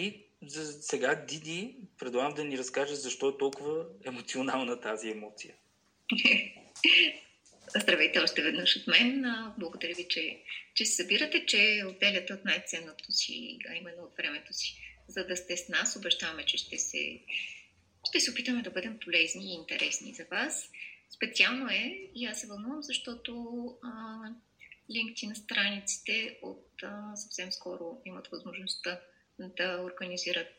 [0.00, 5.54] И за сега, Диди, предлагам да ни разкажеш защо е толкова емоционална тази емоция.
[7.76, 9.24] Здравейте още веднъж от мен.
[9.58, 10.42] Благодаря ви, че,
[10.74, 14.76] че се събирате, че отделяте от най-ценното си, а именно от времето си,
[15.08, 15.96] за да сте с нас.
[15.96, 17.20] Обещаваме, че ще се,
[18.08, 20.70] ще се опитаме да бъдем полезни и интересни за вас.
[21.10, 23.32] Специално е, и аз се вълнувам, защото
[23.82, 24.20] а,
[24.90, 29.00] LinkedIn страниците от а, съвсем скоро имат възможността
[29.48, 30.54] да организират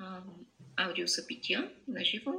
[0.00, 0.22] а,
[0.76, 2.32] аудиосъбития на живо,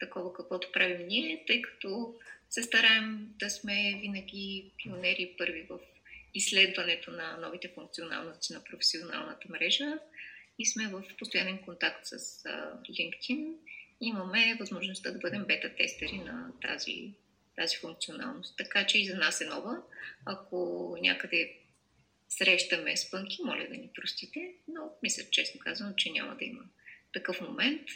[0.00, 2.14] такова каквото правим ние, тъй като
[2.50, 5.78] се стараем да сме винаги пионери първи в
[6.34, 9.98] изследването на новите функционалности на професионалната мрежа
[10.58, 12.18] и сме в постоянен контакт с
[12.90, 13.54] LinkedIn.
[14.00, 17.12] Имаме възможността да бъдем бета-тестери на тази,
[17.56, 18.56] тази функционалност.
[18.56, 19.82] Така че и за нас е нова.
[20.24, 21.61] Ако някъде
[22.36, 26.62] срещаме спънки, моля да ни простите, но мисля честно казвам, че няма да има
[27.12, 27.88] такъв момент.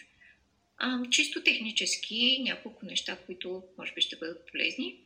[0.78, 5.00] А, чисто технически няколко неща, които може би ще бъдат полезни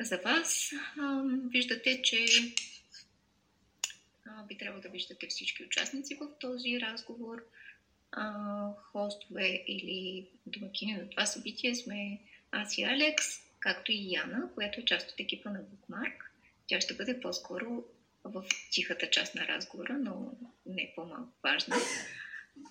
[0.00, 0.72] за вас.
[0.98, 2.26] А, виждате, че
[4.26, 7.44] а, би трябвало да виждате всички участници в този разговор.
[8.12, 13.26] А, хостове или домакини на това събитие сме аз и Алекс,
[13.60, 16.14] както и Яна, която е част от екипа на Bookmark.
[16.66, 17.84] Тя ще бъде по-скоро
[18.24, 20.32] в тихата част на разговора, но
[20.66, 21.76] не по-малко важна.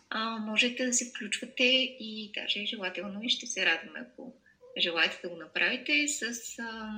[0.10, 1.64] А, можете да се включвате
[2.00, 4.36] и даже желателно и ще се радваме, ако
[4.78, 6.92] желаете да го направите с а,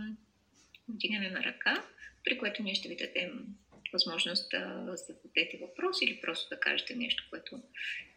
[0.88, 1.84] вдигане на ръка,
[2.24, 3.46] при което ние ще ви дадем
[3.94, 7.62] възможност да зададете въпрос или просто да кажете нещо, което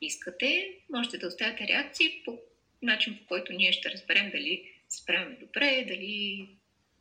[0.00, 0.74] искате.
[0.90, 2.38] Можете да оставяте реакции по
[2.82, 6.48] начин, по който ние ще разберем дали се справяме добре, дали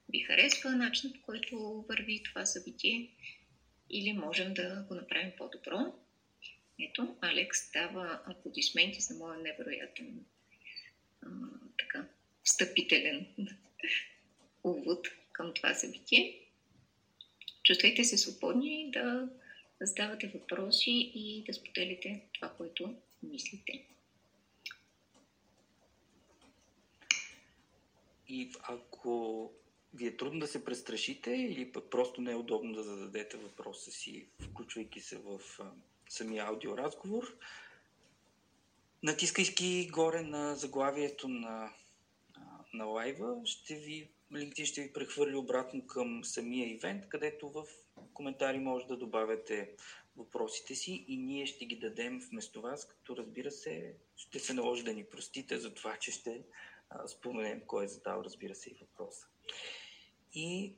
[0.09, 3.11] ви харесва начинът, по който върви това събитие
[3.89, 5.93] или можем да го направим по-добро.
[6.79, 10.25] Ето, Алекс дава аплодисменти за моя невероятен
[11.79, 12.07] така,
[12.43, 13.27] встъпителен
[14.63, 16.39] увод към това събитие.
[17.63, 19.29] Чувствайте се свободни да
[19.81, 23.83] задавате въпроси и да споделите това, което мислите.
[28.29, 29.51] И ако
[29.93, 33.91] ви е трудно да се престрашите или пък просто не е удобно да зададете въпроса
[33.91, 35.71] си, включвайки се в а,
[36.09, 37.37] самия аудиоразговор,
[39.03, 41.73] натискайки горе на заглавието на,
[42.73, 47.65] на лайва, ще ви, LinkedIn ще ви прехвърли обратно към самия ивент, където в
[48.13, 49.69] коментари може да добавяте
[50.17, 54.83] въпросите си и ние ще ги дадем вместо вас, като разбира се, ще се наложи
[54.83, 56.41] да ни простите за това, че ще
[57.07, 59.27] споменем кой е задал, разбира се, и въпроса.
[60.33, 60.75] И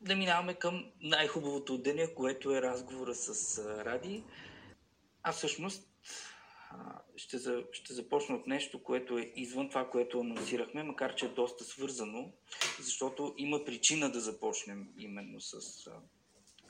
[0.00, 4.24] да минаваме към най-хубавото от деня, което е разговора с Ради.
[5.22, 5.88] А всъщност
[7.16, 11.28] ще, за, ще започна от нещо, което е извън това, което анонсирахме, макар че е
[11.28, 12.32] доста свързано,
[12.80, 15.60] защото има причина да започнем именно с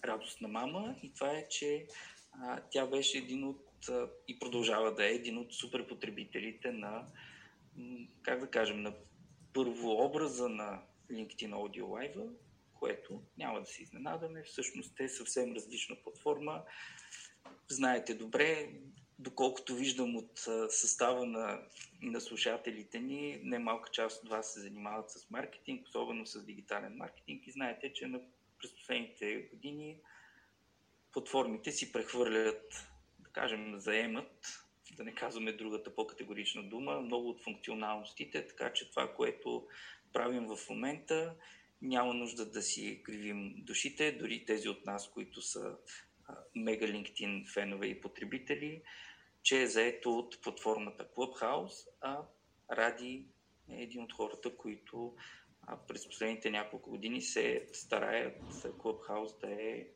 [0.05, 1.87] радост на мама и това е, че
[2.33, 7.07] а, тя беше един от а, и продължава да е един от суперпотребителите на,
[8.23, 8.95] как да кажем, на
[9.53, 12.31] първообраза на LinkedIn Audio Live,
[12.75, 14.43] което няма да се изненадаме.
[14.43, 16.63] Всъщност е съвсем различна платформа.
[17.69, 18.71] Знаете добре,
[19.19, 20.39] доколкото виждам от
[20.69, 21.63] състава на,
[22.03, 27.47] на слушателите ни, немалка част от вас се занимават с маркетинг, особено с дигитален маркетинг
[27.47, 28.21] и знаете, че на,
[28.59, 30.01] през последните години
[31.13, 32.89] платформите си прехвърлят,
[33.19, 34.66] да кажем, заемат,
[34.97, 39.67] да не казваме другата по-категорична дума, много от функционалностите, така че това, което
[40.13, 41.35] правим в момента,
[41.83, 45.77] няма нужда да си кривим душите, дори тези от нас, които са
[46.55, 48.83] мега LinkedIn фенове и потребители,
[49.43, 52.23] че е заето от платформата Clubhouse, а
[52.71, 53.27] Ради
[53.71, 55.17] е един от хората, които
[55.89, 59.87] през последните няколко години се стараят Clubhouse да е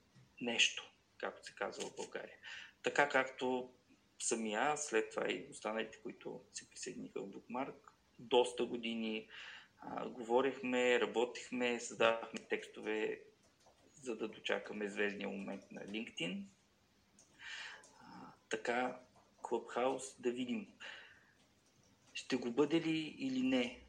[0.41, 2.37] нещо, както се казва в България.
[2.83, 3.73] Така както
[4.23, 7.75] самия, след това и останалите, които се присъединиха в Bookmark,
[8.19, 9.29] доста години
[9.79, 13.21] а, говорихме, работихме, създавахме текстове,
[14.03, 16.43] за да дочакаме звездния момент на LinkedIn.
[18.01, 18.05] А,
[18.51, 18.99] така,
[19.43, 20.67] Clubhouse, да видим.
[22.15, 23.81] Ще го бъде ли или не?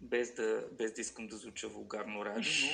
[0.00, 2.68] Без да, без да искам да звуча вулгарно ради, но...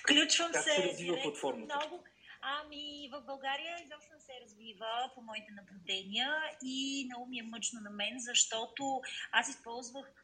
[0.00, 0.70] Включвам как се.
[0.70, 1.76] се развива платформата?
[1.76, 2.04] Много,
[2.46, 6.30] Ами, в България изобщо не се развива по моите наблюдения
[6.62, 9.00] и много ми е мъчно на мен, защото
[9.32, 10.22] аз използвах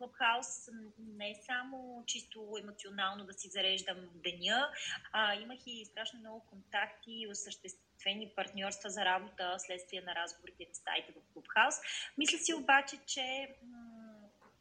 [0.00, 4.70] Clubhouse не само чисто емоционално да си зареждам деня,
[5.12, 10.76] а имах и страшно много контакти и осъществени партньорства за работа следствие на разговорите в
[10.76, 11.82] стаите в Clubhouse.
[12.18, 13.56] Мисля си обаче, че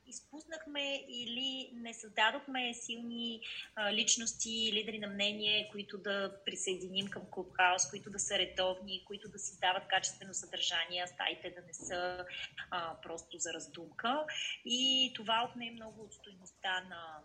[0.07, 3.41] изпуснахме или не създадохме силни
[3.75, 9.29] а, личности, лидери на мнение, които да присъединим към Clubhouse, които да са редовни, които
[9.29, 12.25] да създават качествено съдържание, стаите да не са
[12.71, 14.25] а, просто за раздумка.
[14.65, 17.19] И това отне много от стоеността на,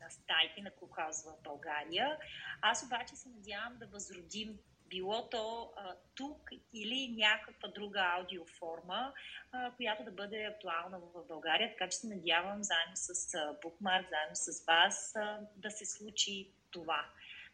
[0.00, 2.18] на стаите на Clubhouse в България.
[2.60, 9.12] Аз обаче се надявам да възродим било то а, тук или някаква друга аудиоформа,
[9.52, 11.70] а, която да бъде актуална в България.
[11.70, 16.50] Така че се надявам заедно с а, Bookmark, заедно с вас а, да се случи
[16.70, 17.06] това.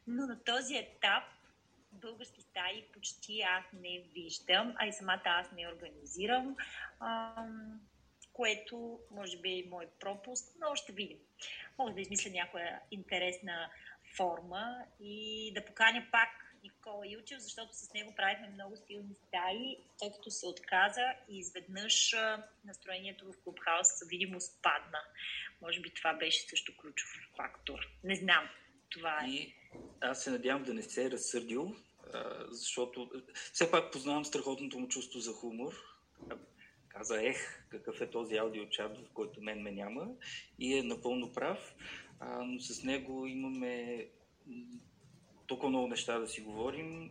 [0.07, 1.25] Но на този етап
[1.93, 6.57] български стаи почти аз не виждам, а и самата аз не организирам,
[7.01, 7.35] а,
[8.33, 11.19] което може би е мой пропуск, но ще видим.
[11.79, 13.71] Мога да измисля някоя интересна
[14.17, 16.29] форма и да поканя пак
[16.63, 22.15] Никола Ючев, защото с него правихме много стилни стаи, тъй като се отказа и изведнъж
[22.65, 24.99] настроението в Клубхаус видимо спадна.
[25.63, 27.79] Може би това беше също ключов фактор.
[28.05, 28.49] Не знам.
[28.91, 29.29] Това е.
[29.29, 29.55] И
[30.01, 31.77] аз се надявам да не се е разсърдил,
[32.49, 33.11] защото
[33.53, 35.73] все пак познавам страхотното му чувство за хумор.
[36.89, 40.09] Каза, ех, какъв е този аудиочат, в който мен ме няма.
[40.59, 41.75] И е напълно прав.
[42.21, 44.07] но с него имаме
[45.53, 47.11] толкова много неща да си говорим,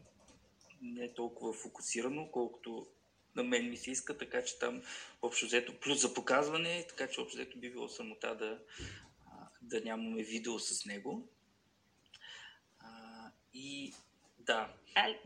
[0.81, 2.87] не е толкова фокусирано, колкото
[3.35, 4.81] на мен ми се иска, така че там
[5.21, 8.59] общо взето, плюс за показване, така че общо взето би било самота да,
[9.61, 11.27] да нямаме видео с него.
[12.79, 13.93] А, и
[14.39, 14.73] да.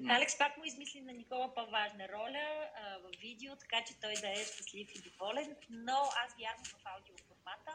[0.10, 4.32] Алекс пак му измисли на Никола по-важна роля а, в видео, така че той да
[4.32, 7.72] е щастлив и доволен, но аз вярвам в аудиоформата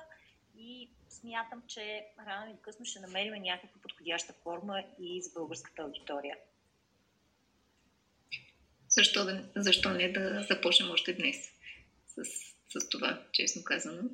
[0.61, 6.37] и смятам, че рано или късно ще намерим някаква подходяща форма и за българската аудитория.
[8.89, 11.37] Защо, да, защо не да започнем още днес
[12.07, 12.25] с,
[12.79, 14.11] с това, честно казано?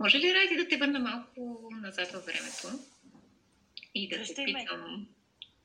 [0.00, 2.84] Може ли, Ради, да те върна малко назад във времето
[3.94, 5.08] и да те питам,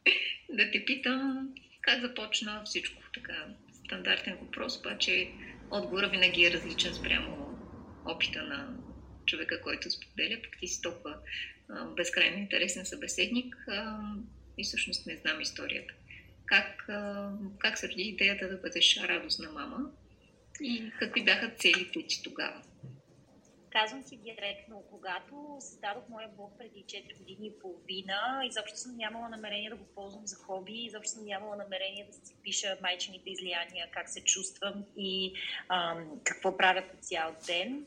[0.50, 3.48] да те питам как започна всичко така
[3.86, 5.32] стандартен въпрос, обаче
[5.72, 7.60] отговорът винаги е различен спрямо
[8.06, 8.78] опита на
[9.26, 11.18] човека, който споделя, пък ти си толкова
[11.96, 13.56] безкрайно интересен събеседник
[14.58, 15.94] и всъщност не знам историята.
[16.46, 19.92] Как, а, как се роди идеята да бъдеш радостна мама
[20.62, 22.62] и какви бяха целите ти тогава?
[23.72, 29.30] Казвам си директно, когато създадох моя блог преди 4 години и половина, изобщо съм нямала
[29.30, 33.88] намерение да го ползвам за хоби, изобщо съм нямала намерение да си пиша майчените излияния,
[33.92, 35.34] как се чувствам и
[35.70, 37.86] ам, какво правя по цял ден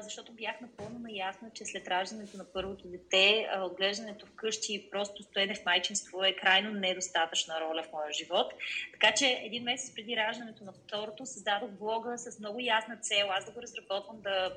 [0.00, 5.54] защото бях напълно наясна, че след раждането на първото дете, отглеждането вкъщи и просто стоене
[5.54, 8.52] в майчинство е крайно недостатъчна роля в моя живот.
[8.92, 13.26] Така че един месец преди раждането на второто създадох блога с много ясна цел.
[13.30, 14.56] Аз да го разработвам да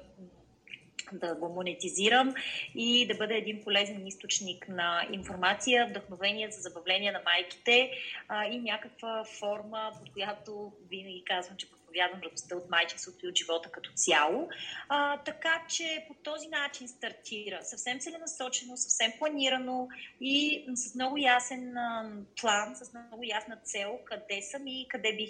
[1.13, 2.33] да го монетизирам
[2.75, 7.91] и да бъде един полезен източник на информация, вдъхновение за забавление на майките
[8.27, 13.38] а, и някаква форма, под която винаги казвам, че проповядвам радостта от майчинството и от
[13.38, 14.50] живота като цяло.
[14.89, 17.60] А, така че по този начин стартира.
[17.63, 19.88] Съвсем целенасочено, съвсем планирано
[20.22, 25.29] и с много ясен а, план, с много ясна цел къде съм и къде бих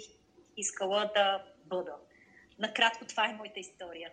[0.56, 1.92] искала да бъда.
[2.58, 4.10] Накратко това е моята история.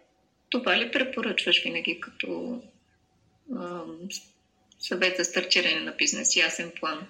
[0.49, 2.61] Това ли препоръчваш винаги като
[3.55, 3.81] а,
[4.79, 6.35] съвет за стартиране на бизнес?
[6.35, 7.07] Ясен план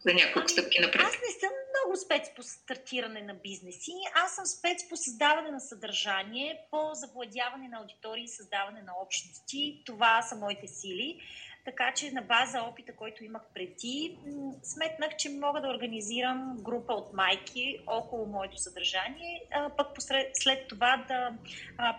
[0.00, 1.02] за няколко ами, стъпки напред?
[1.04, 1.50] Аз не съм
[1.88, 3.92] много спец по стартиране на бизнеси.
[4.24, 9.82] Аз съм спец по създаване на съдържание, по завладяване на аудитории и създаване на общности.
[9.86, 11.20] Това са моите сили.
[11.64, 14.18] Така че на база опита, който имах преди,
[14.62, 19.86] сметнах, че мога да организирам група от майки около моето съдържание, а пък
[20.34, 21.38] след това да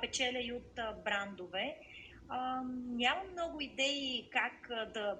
[0.01, 1.77] печеля и от брандове.
[2.88, 5.17] Нямам много идеи как да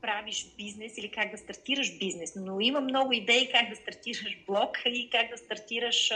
[0.00, 4.78] правиш бизнес или как да стартираш бизнес, но има много идеи как да стартираш блог
[4.86, 6.12] и как да стартираш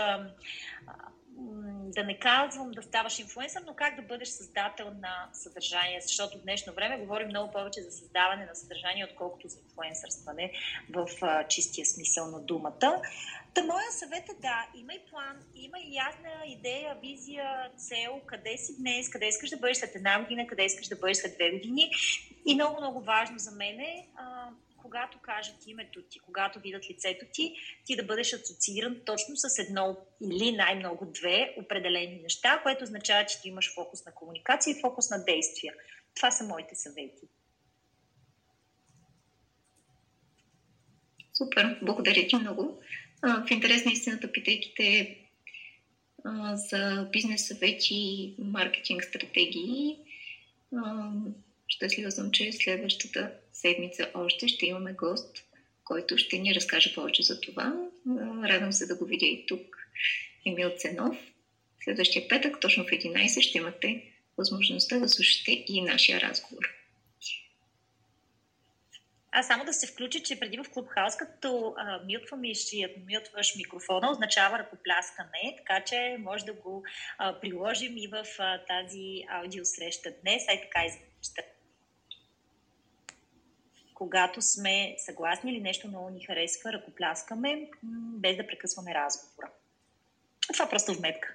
[1.91, 6.43] да не казвам да ставаш инфлуенсър, но как да бъдеш създател на съдържание, защото в
[6.43, 10.53] днешно време говорим много повече за създаване на съдържание, отколкото за инфлуенсърстване
[10.91, 11.09] в
[11.49, 13.03] чистия смисъл на думата.
[13.55, 18.59] Та моя съвет е да, има и план, има и ясна идея, визия, цел, къде
[18.59, 21.51] си днес, къде искаш да бъдеш след една година, къде искаш да бъдеш след две
[21.51, 21.91] години.
[22.47, 24.07] И много, много важно за мен е
[24.85, 29.97] когато кажат името ти, когато видят лицето ти, ти да бъдеш асоцииран точно с едно
[30.23, 35.11] или най-много две определени неща, което означава, че ти имаш фокус на комуникация и фокус
[35.11, 35.75] на действия.
[36.15, 37.27] Това са моите съвети.
[41.33, 42.83] Супер, благодаря ти много.
[43.23, 45.19] В интерес на истината, питайки те
[46.55, 49.99] за бизнес съвети маркетинг стратегии,
[51.69, 55.45] щастлива съм, че следващата седмица още ще имаме гост,
[55.85, 57.75] който ще ни разкаже повече за това.
[58.45, 59.77] Радвам се да го видя и тук.
[60.47, 61.17] Емил Ценов.
[61.85, 64.03] Следващия петък, точно в 11, ще имате
[64.39, 66.65] възможността да слушате и нашия разговор.
[69.37, 73.57] А само да се включи, че преди в Клубхаус, като а, мютваме и ще мютваш
[73.57, 76.85] микрофона, означава ръкопляскане, така че може да го
[77.19, 81.54] а, приложим и в а, тази аудиосреща днес, ай така изглежда.
[84.05, 87.71] Когато сме съгласни или нещо много ни харесва, ръкопляскаме,
[88.19, 89.51] без да прекъсваме разговора.
[90.53, 91.35] Това просто вметка.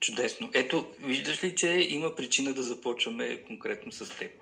[0.00, 0.50] Чудесно.
[0.54, 4.32] Ето, виждаш ли, че има причина да започваме конкретно с теб.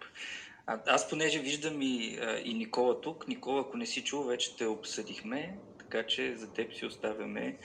[0.66, 3.28] А, аз понеже виждам и, а, и Никола тук.
[3.28, 7.56] Никола, ако не си чул, вече те обсъдихме, така че за теб си оставяме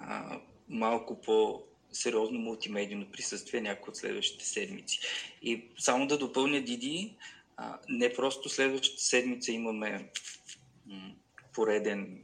[0.00, 5.00] а, малко по сериозно мултимедийно присъствие някои от следващите седмици.
[5.42, 7.16] И само да допълня Диди,
[7.88, 10.08] не просто следващата седмица имаме
[11.52, 12.22] пореден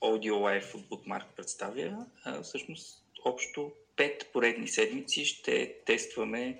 [0.00, 6.58] аудио лайф от Bookmark представя, а, всъщност общо пет поредни седмици ще тестваме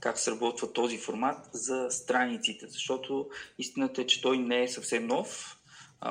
[0.00, 5.58] как сработва този формат за страниците, защото истината е, че той не е съвсем нов.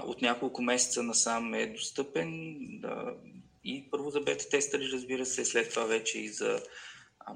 [0.03, 2.57] От няколко месеца насам е достъпен
[3.63, 6.63] и първо за бета тестъри, разбира се, след това вече и за
[7.19, 7.35] а,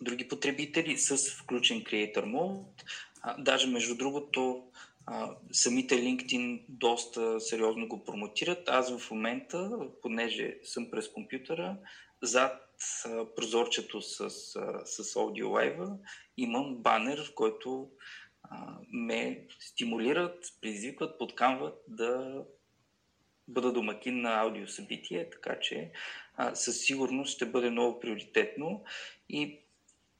[0.00, 2.82] други потребители с включен Creator Mode.
[3.22, 4.64] А, даже между другото,
[5.06, 8.68] а, самите LinkedIn доста сериозно го промотират.
[8.68, 11.76] Аз в момента, понеже съм през компютъра,
[12.22, 12.60] зад
[13.36, 14.30] прозорчето с,
[14.84, 15.96] с Audio Live
[16.36, 17.90] имам банер, в който
[18.42, 22.42] а, ме стимулират, предизвикват, подкамват да
[23.48, 25.90] бъда домакин на аудиосъбитие, така че
[26.36, 28.84] а, със сигурност ще бъде много приоритетно
[29.28, 29.58] и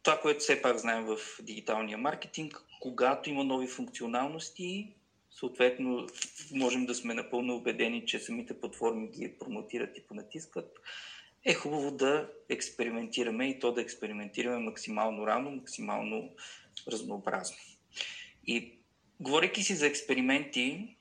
[0.02, 4.92] това, което все пак знаем в дигиталния маркетинг, когато има нови функционалности,
[5.30, 6.06] съответно
[6.52, 10.80] можем да сме напълно убедени, че самите платформи ги промотират и понатискат
[11.44, 16.30] е хубаво да експериментираме и то да експериментираме максимално рано, максимално
[16.88, 17.56] разнообразно.
[18.46, 18.72] И
[19.20, 20.96] говорейки си за експерименти,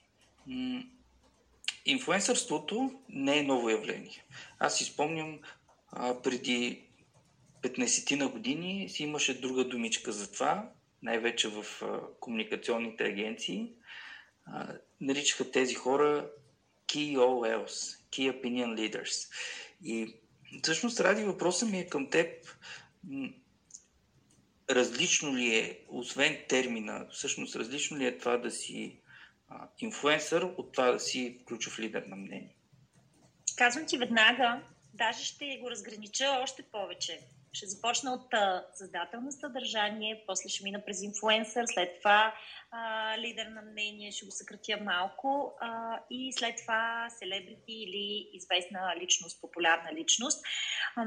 [1.86, 4.26] инфуенсърството не е ново явление.
[4.60, 5.40] Аз си спомням
[5.92, 6.84] а, преди
[7.62, 10.70] 15 на години си имаше друга думичка за това,
[11.02, 13.72] най-вече в а, комуникационните агенции.
[14.46, 14.68] А,
[15.02, 16.30] наричаха тези хора
[16.88, 19.30] Key OLs, Key Opinion Leaders.
[19.84, 20.16] И
[20.62, 22.30] Всъщност, Ради, въпросът ми е към теб.
[24.70, 29.00] Различно ли е, освен термина, всъщност различно ли е това да си
[29.80, 32.56] инфлуенсър от това да си ключов лидер на мнение?
[33.58, 34.62] Казвам ти веднага,
[34.94, 37.20] даже ще го разгранича още повече.
[37.54, 38.34] Ще започна от
[38.74, 42.34] създател на съдържание, после ще мина през инфлуенсър, след това
[42.72, 48.96] а, лидер на мнение, ще го съкратя малко а, и след това селебрити или известна
[49.02, 50.46] личност, популярна личност.
[50.96, 51.06] А,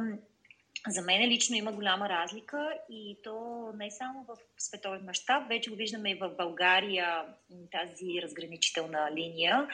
[0.88, 5.76] за мен лично има голяма разлика и то не само в световен мащаб, вече го
[5.76, 7.25] виждаме и в България
[7.73, 9.69] тази разграничителна линия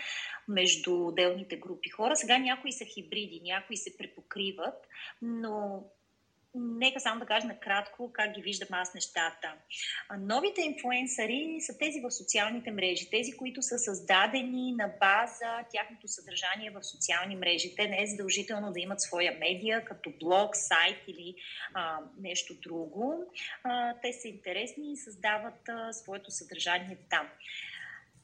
[0.49, 2.16] между отделните групи хора.
[2.16, 4.87] Сега някои са хибриди, някои се препокриват,
[5.23, 5.85] но
[6.54, 9.54] Нека само да кажа накратко как ги виждам аз нещата.
[10.18, 16.71] Новите инфлуенсъри са тези в социалните мрежи, тези, които са създадени на база тяхното съдържание
[16.71, 17.75] в социални мрежи.
[17.76, 21.35] Те не е задължително да имат своя медия, като блог, сайт или
[21.75, 23.32] а, нещо друго.
[23.64, 27.28] А, те са интересни и създават а, своето съдържание там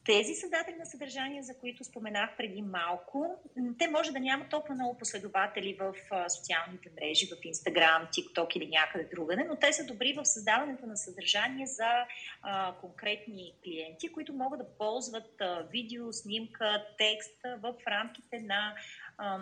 [0.05, 3.39] тези създатели на съдържание, за които споменах преди малко,
[3.79, 5.93] те може да нямат толкова много последователи в
[6.29, 10.97] социалните мрежи, в Instagram, TikTok или някъде другаде, но те са добри в създаването на
[10.97, 12.05] съдържание за
[12.41, 18.75] а, конкретни клиенти, които могат да ползват а, видео, снимка, текст в рамките на
[19.17, 19.39] а,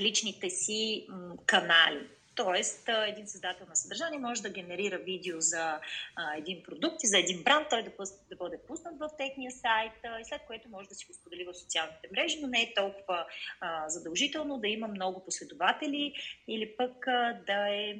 [0.00, 1.06] личните си
[1.46, 2.08] канали.
[2.44, 5.80] Тоест, един създател на съдържание може да генерира видео за
[6.16, 7.90] а, един продукт и за един бранд, той да,
[8.30, 11.54] да бъде пуснат в техния сайт и след което може да си го сподели в
[11.54, 13.26] социалните мрежи, но не е толкова
[13.60, 16.14] а, задължително да има много последователи
[16.48, 17.94] или пък а, да е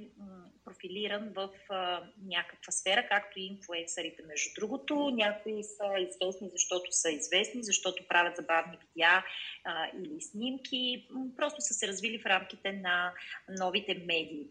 [0.71, 5.11] профилиран в а, някаква сфера, както и инфлуенсърите, между другото.
[5.15, 9.25] Някои са известни, защото са известни, защото правят забавни видеа
[9.65, 11.09] а, или снимки.
[11.37, 13.13] Просто са се развили в рамките на
[13.59, 14.47] новите медии.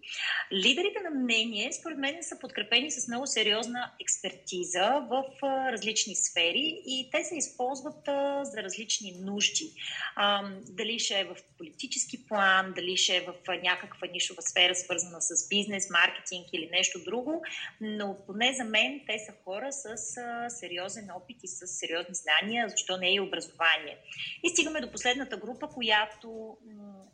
[0.53, 6.81] Лидерите на мнение, според мен, са подкрепени с много сериозна експертиза в а, различни сфери
[6.85, 9.71] и те се използват а, за различни нужди.
[10.15, 13.33] А, дали ще е в политически план, дали ще е в
[13.63, 16.08] някаква нишова сфера, свързана с бизнес, маркетинг
[16.53, 17.41] или нещо друго,
[17.81, 19.97] но поне за мен те са хора с
[20.49, 23.97] сериозен опит и с сериозни знания, защо не и образование.
[24.43, 26.57] И стигаме до последната група, която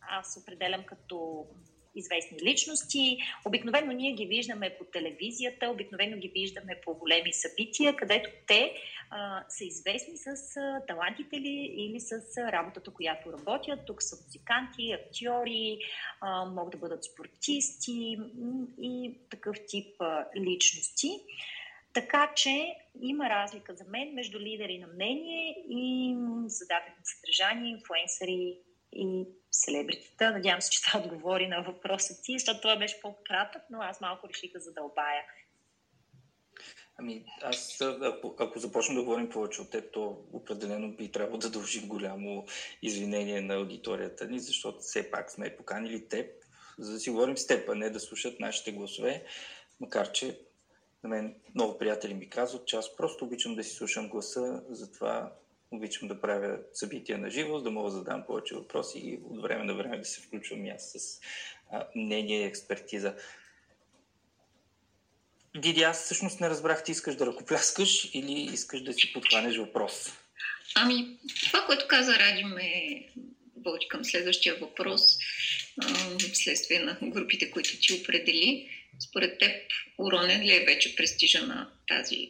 [0.09, 1.47] аз определям като
[1.95, 3.17] известни личности.
[3.45, 8.73] Обикновено ние ги виждаме по телевизията, обикновено ги виждаме по големи събития, където те
[9.09, 13.85] а, са известни с а, талантите ли или с а, работата, която работят.
[13.85, 15.79] Тук са музиканти, актьори,
[16.21, 18.17] а, могат да бъдат спортисти
[18.81, 21.09] и такъв тип а, личности.
[21.93, 26.15] Така че има разлика за мен между лидери на мнение и
[26.47, 27.77] задатели на съдържание,
[28.95, 30.31] и селебритета.
[30.31, 34.29] Надявам се, че това отговори на въпроса ти, защото това беше по-кратък, но аз малко
[34.29, 35.23] реших да задълбая.
[36.97, 41.49] Ами, аз, ако, ако започнем да говорим повече от теб, то определено би трябвало да
[41.49, 42.45] дължим голямо
[42.81, 46.29] извинение на аудиторията ни, защото все пак сме поканили теб,
[46.79, 49.23] за да си говорим с теб, а не да слушат нашите гласове,
[49.79, 50.39] макар че
[51.03, 55.33] на мен много приятели ми казват, че аз просто обичам да си слушам гласа, затова
[55.71, 59.63] обичам да правя събития на живо, да мога да задам повече въпроси и от време
[59.63, 61.19] на време да се включвам и аз с
[61.71, 63.15] а, мнение и експертиза.
[65.55, 70.11] Диди, аз всъщност не разбрах, ти искаш да ръкопляскаш или искаш да си подхванеш въпрос?
[70.75, 72.99] Ами, това, което каза Ради, ме
[73.65, 75.01] води към следващия въпрос,
[76.33, 78.69] следствие на групите, които ти определи.
[79.09, 79.55] Според теб,
[79.97, 82.29] уронен ли е вече престижа на тази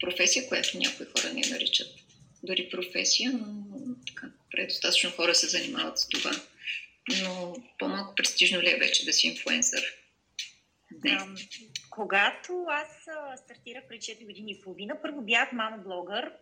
[0.00, 1.88] професия, която някои хора не наричат
[2.42, 3.64] дори професия, но
[4.06, 6.40] така, предостатъчно хора се занимават с това.
[7.22, 9.84] Но по-малко престижно ли е вече да си инфлуенсър?
[11.04, 11.18] Не.
[11.98, 13.08] Когато аз
[13.40, 16.32] стартирах преди 4 години и половина, първо бях мама блогър,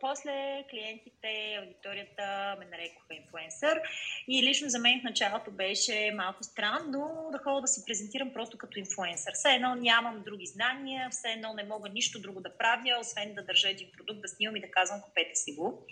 [0.00, 3.80] после клиентите, аудиторията ме нарекоха инфлуенсър
[4.28, 8.58] и лично за мен в началото беше малко странно да ходя да се презентирам просто
[8.58, 9.32] като инфлуенсър.
[9.34, 13.44] Все едно нямам други знания, все едно не мога нищо друго да правя, освен да
[13.44, 15.86] държа един продукт, да снимам и да казвам купете си го.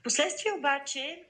[0.00, 1.24] Впоследствие обаче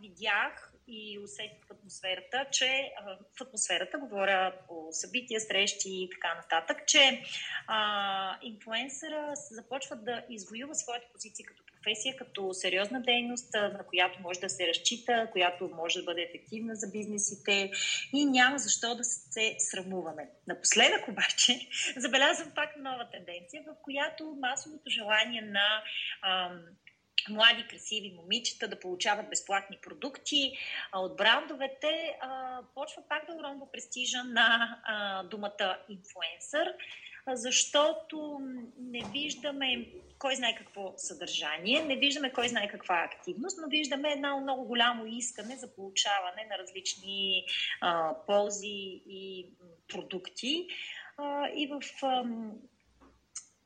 [0.00, 2.92] видях и усетих в атмосферата, че
[3.36, 7.22] в атмосферата, говоря по събития, срещи и така нататък, че
[7.66, 14.40] а, инфлуенсъра започва да извоюва своята позиция като професия, като сериозна дейност, на която може
[14.40, 17.70] да се разчита, която може да бъде ефективна за бизнесите
[18.12, 20.28] и няма защо да се срамуваме.
[20.46, 25.82] Напоследък обаче забелязвам пак нова тенденция, в която масовото желание на
[26.22, 26.60] ам,
[27.30, 30.52] млади, красиви момичета да получават безплатни продукти
[30.94, 32.18] от брандовете,
[32.74, 34.76] почва пак да уронва престижа на
[35.30, 36.74] думата инфлуенсър,
[37.32, 38.40] защото
[38.78, 39.86] не виждаме
[40.18, 45.06] кой знае какво съдържание, не виждаме кой знае каква активност, но виждаме едно много голямо
[45.06, 47.44] искане за получаване на различни
[48.26, 49.46] ползи и
[49.88, 50.68] продукти.
[51.54, 51.82] И в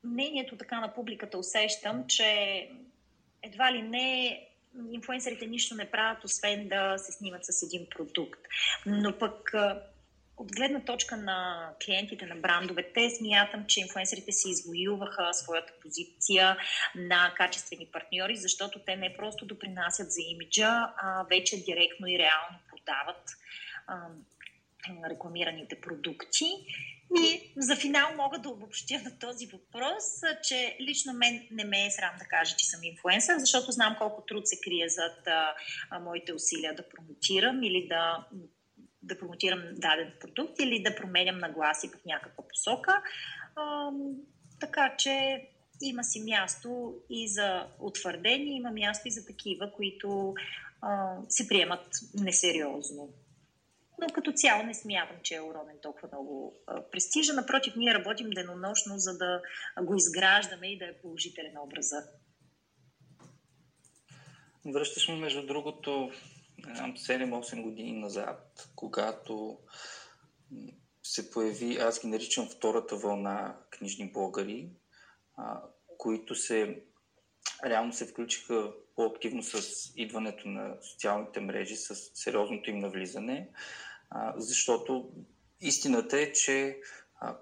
[0.04, 2.70] мнението така на публиката усещам, че
[3.42, 4.40] едва ли не
[4.92, 8.40] инфуенсерите нищо не правят, освен да се снимат с един продукт.
[8.86, 9.52] Но пък
[10.36, 16.56] от гледна точка на клиентите на брандовете, смятам, че инфуенсерите си извоюваха своята позиция
[16.94, 22.58] на качествени партньори, защото те не просто допринасят за имиджа, а вече директно и реално
[22.68, 23.22] продават
[25.10, 26.46] рекламираните продукти.
[27.16, 30.04] И за финал мога да обобщя на този въпрос,
[30.42, 34.22] че лично мен не ме е срам да кажа, че съм инфлуенсър, защото знам колко
[34.22, 35.54] труд се крие зад а,
[35.90, 38.26] а, моите усилия да промотирам или да,
[39.02, 43.02] да промотирам даден продукт или да променям нагласи в някаква посока.
[43.56, 43.90] А,
[44.60, 45.46] така че
[45.82, 50.34] има си място и за утвърдени, има място и за такива, които
[50.80, 53.08] а, се приемат несериозно
[54.02, 56.56] но като цяло не смятам, че е уронен толкова много
[56.90, 57.32] престижа.
[57.32, 59.42] Напротив, ние работим денонощно, за да
[59.82, 61.96] го изграждаме и да е положителен образа.
[64.66, 66.10] Връщаш ме, между другото,
[66.60, 69.58] 7-8 години назад, когато
[71.02, 74.70] се появи, аз ги наричам втората вълна книжни блогъри,
[75.98, 76.82] които се
[77.64, 79.62] реално се включиха по-активно с
[79.96, 83.48] идването на социалните мрежи, с сериозното им навлизане
[84.36, 85.10] защото
[85.60, 86.80] истината е, че
[87.20, 87.36] а,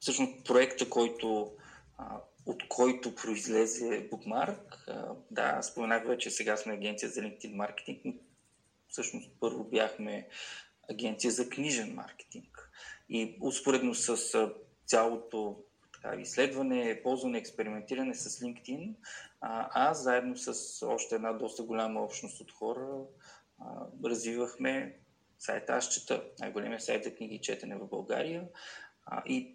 [0.00, 1.52] всъщност проекта, който,
[1.98, 8.00] а, от който произлезе Bookmark, а, да, споменах вече, сега сме агенция за LinkedIn маркетинг,
[8.04, 8.14] но
[8.88, 10.28] всъщност първо бяхме
[10.90, 12.70] агенция за книжен маркетинг.
[13.08, 14.16] И успоредно с
[14.86, 15.56] цялото
[15.92, 18.94] така, изследване, ползване, експериментиране с LinkedIn,
[19.40, 22.88] а, аз заедно с още една доста голяма общност от хора
[24.04, 24.98] развивахме
[25.38, 28.44] сайта Аз чета, най-големия сайт за книги и четене в България.
[29.06, 29.54] А, и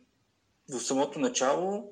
[0.69, 1.91] в самото начало,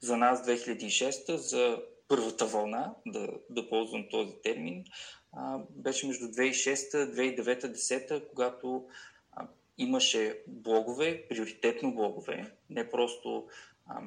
[0.00, 4.84] за нас 2006, за първата вълна, да, да ползвам този термин,
[5.32, 8.88] а, беше между 2006, 2009, 2010, когато
[9.32, 13.48] а, имаше блогове, приоритетно блогове, не просто
[13.86, 14.02] а,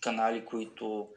[0.00, 1.08] канали, които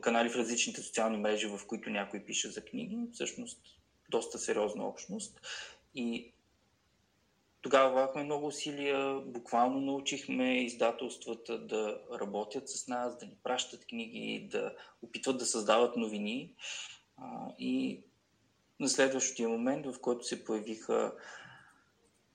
[0.00, 3.75] канали в различните социални мрежи, в които някой пише за книги, всъщност
[4.10, 5.40] доста сериозна общност.
[5.94, 6.32] И
[7.62, 14.48] тогава влагахме много усилия, буквално научихме издателствата да работят с нас, да ни пращат книги,
[14.50, 16.54] да опитват да създават новини.
[17.58, 18.00] И
[18.80, 21.12] на следващия момент, в който се появиха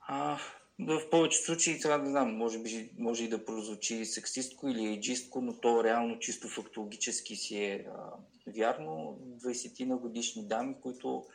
[0.07, 0.37] а,
[0.79, 5.41] в повечето случаи, сега не знам, може, би, може и да прозвучи сексистко или ейджистко,
[5.41, 8.11] но то реално чисто фактологически си е а,
[8.47, 9.19] вярно.
[9.43, 11.25] 20 на годишни дами, които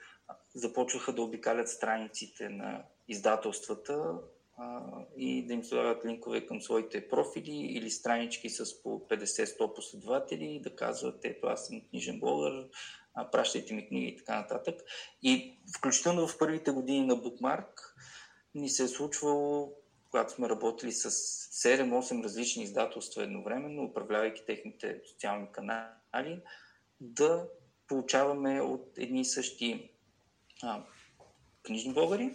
[0.57, 4.19] започваха да обикалят страниците на издателствата
[4.57, 4.81] а,
[5.17, 10.61] и да им слагат линкове към своите профили или странички с по 50-100 последователи и
[10.61, 12.69] да казват, ето аз съм книжен блогър,
[13.15, 14.81] а, пращайте ми книги и така нататък.
[15.23, 17.81] И включително в първите години на Bookmark
[18.55, 19.73] ни се е случвало,
[20.11, 26.43] когато сме работили с 7-8 различни издателства едновременно, управлявайки техните социални канали,
[27.01, 27.49] да
[27.89, 29.96] получаваме от едни и същи
[30.63, 30.83] а,
[31.63, 32.31] книжни блогъри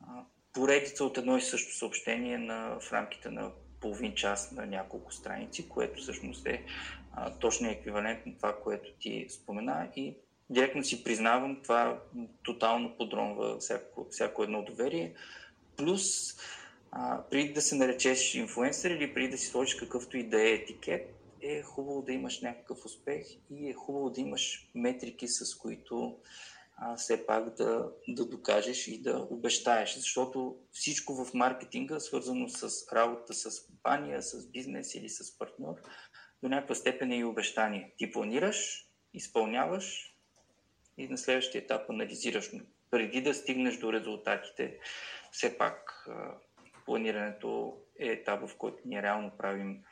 [0.00, 5.12] а, поредица от едно и също съобщение на, в рамките на половин час на няколко
[5.12, 6.64] страници, което всъщност е
[7.12, 10.16] а, точно еквивалент на това, което ти спомена и
[10.50, 12.00] директно си признавам, това
[12.42, 15.14] тотално подронва всяко, всяко едно доверие.
[15.76, 16.02] Плюс,
[16.90, 20.52] а, преди да се наречеш инфлуенсър или преди да си сложиш какъвто и да е
[20.52, 26.18] етикет, е хубаво да имаш някакъв успех и е хубаво да имаш метрики, с които
[26.76, 29.94] а, все пак да, да докажеш и да обещаеш.
[29.94, 35.74] Защото всичко в маркетинга, свързано с работа с компания, с бизнес или с партньор,
[36.42, 37.92] до някаква степен е и обещание.
[37.96, 40.16] Ти планираш, изпълняваш
[40.98, 42.50] и на следващия етап анализираш.
[42.90, 44.78] Преди да стигнеш до резултатите,
[45.30, 46.08] все пак
[46.86, 49.84] планирането е етап, в който ние реално правим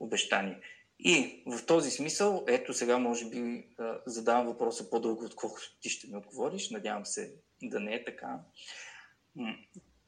[0.00, 0.60] обещания.
[0.98, 3.68] И в този смисъл, ето сега може би
[4.06, 6.70] задавам въпроса по-дълго, отколкото ти ще ми отговориш.
[6.70, 8.40] Надявам се да не е така.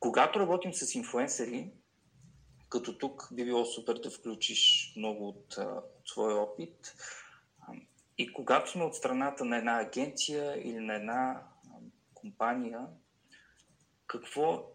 [0.01, 1.71] Когато работим с инфуенсери,
[2.69, 5.57] като тук би било супер да включиш много от,
[5.99, 6.95] от своя опит,
[8.19, 11.43] и когато сме от страната на една агенция или на една
[12.15, 12.87] компания,
[14.07, 14.73] какво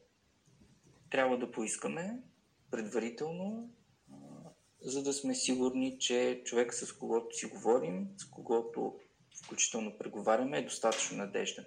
[1.09, 2.19] трябва да поискаме
[2.71, 3.69] предварително,
[4.83, 8.99] за да сме сигурни, че човек с когото си говорим, с когото
[9.43, 11.65] включително преговаряме, е достатъчно надежден.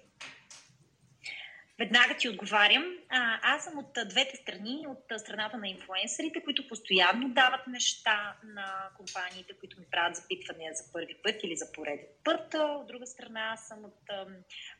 [1.79, 2.83] Веднага ти отговарям.
[3.09, 8.89] А, аз съм от двете страни, от страната на инфлуенсърите, които постоянно дават неща на
[8.97, 12.53] компаниите, които ми правят запитвания за първи път или за пореден път.
[12.53, 13.99] От друга страна съм от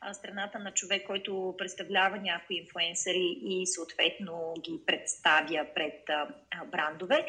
[0.02, 6.28] а, страната на човек, който представлява някои инфлуенсъри и съответно ги представя пред а,
[6.66, 7.26] брандове.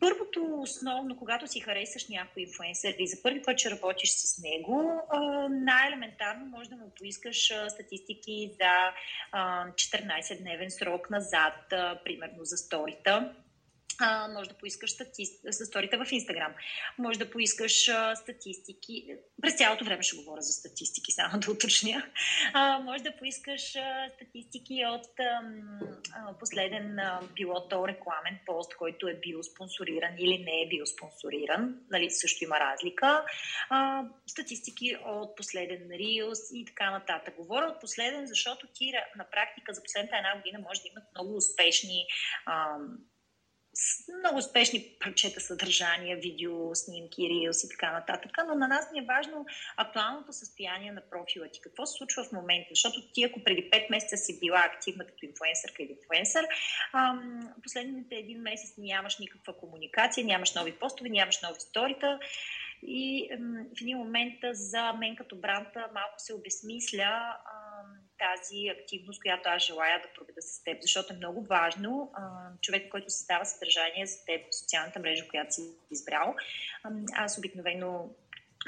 [0.00, 5.02] Първото основно, когато си харесаш някой инфлуенсър и за първи път ще работиш с него,
[5.50, 8.92] най-елементарно може да му поискаш статистики за
[9.70, 11.54] 14-дневен срок назад,
[12.04, 13.34] примерно за сторита
[14.00, 16.54] а, може да поискаш статистика, сторите в Инстаграм.
[16.98, 19.16] Може да поискаш а, статистики.
[19.42, 22.06] През цялото време ще говоря за статистики, само да уточня.
[22.52, 25.40] А, може да поискаш а, статистики от а,
[26.14, 30.86] а, последен а, било то рекламен пост, който е бил спонсориран или не е бил
[30.86, 31.74] спонсориран.
[31.90, 33.24] Нали, също има разлика.
[33.70, 37.34] А, статистики от последен Reels и така нататък.
[37.36, 41.36] Говоря от последен, защото ти на практика за последната една година може да имат много
[41.36, 42.06] успешни
[42.46, 42.76] а,
[44.18, 49.04] много успешни парчета съдържания, видео, снимки, рилс и така нататък, но на нас ни е
[49.04, 51.60] важно актуалното състояние на профила ти.
[51.60, 52.68] Какво се случва в момента?
[52.70, 56.46] Защото ти, ако преди 5 месеца си била активна като инфлуенсър или инфлуенсър,
[57.62, 62.18] последните един месец нямаш никаква комуникация, нямаш нови постове, нямаш нови сторита,
[62.82, 63.28] и
[63.76, 67.36] в един момент за мен като бранта малко се обесмисля
[68.18, 72.22] тази активност, която аз желая да проведа с теб, защото е много важно а,
[72.62, 76.34] човек, който създава съдържание за теб в социалната мрежа, която си избрал.
[77.14, 78.10] Аз обикновено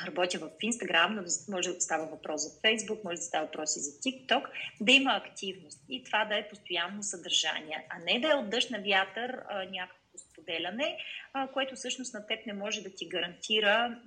[0.07, 1.23] работя в Инстаграм, но
[1.55, 4.49] може да става въпрос за Фейсбук, може да става въпрос и за ТикТок,
[4.81, 8.71] да има активност и това да е постоянно съдържание, а не да е от дъжд
[8.71, 9.98] на вятър а, някакво
[10.49, 10.99] споделяне,
[11.53, 14.01] което всъщност на теб не може да ти гарантира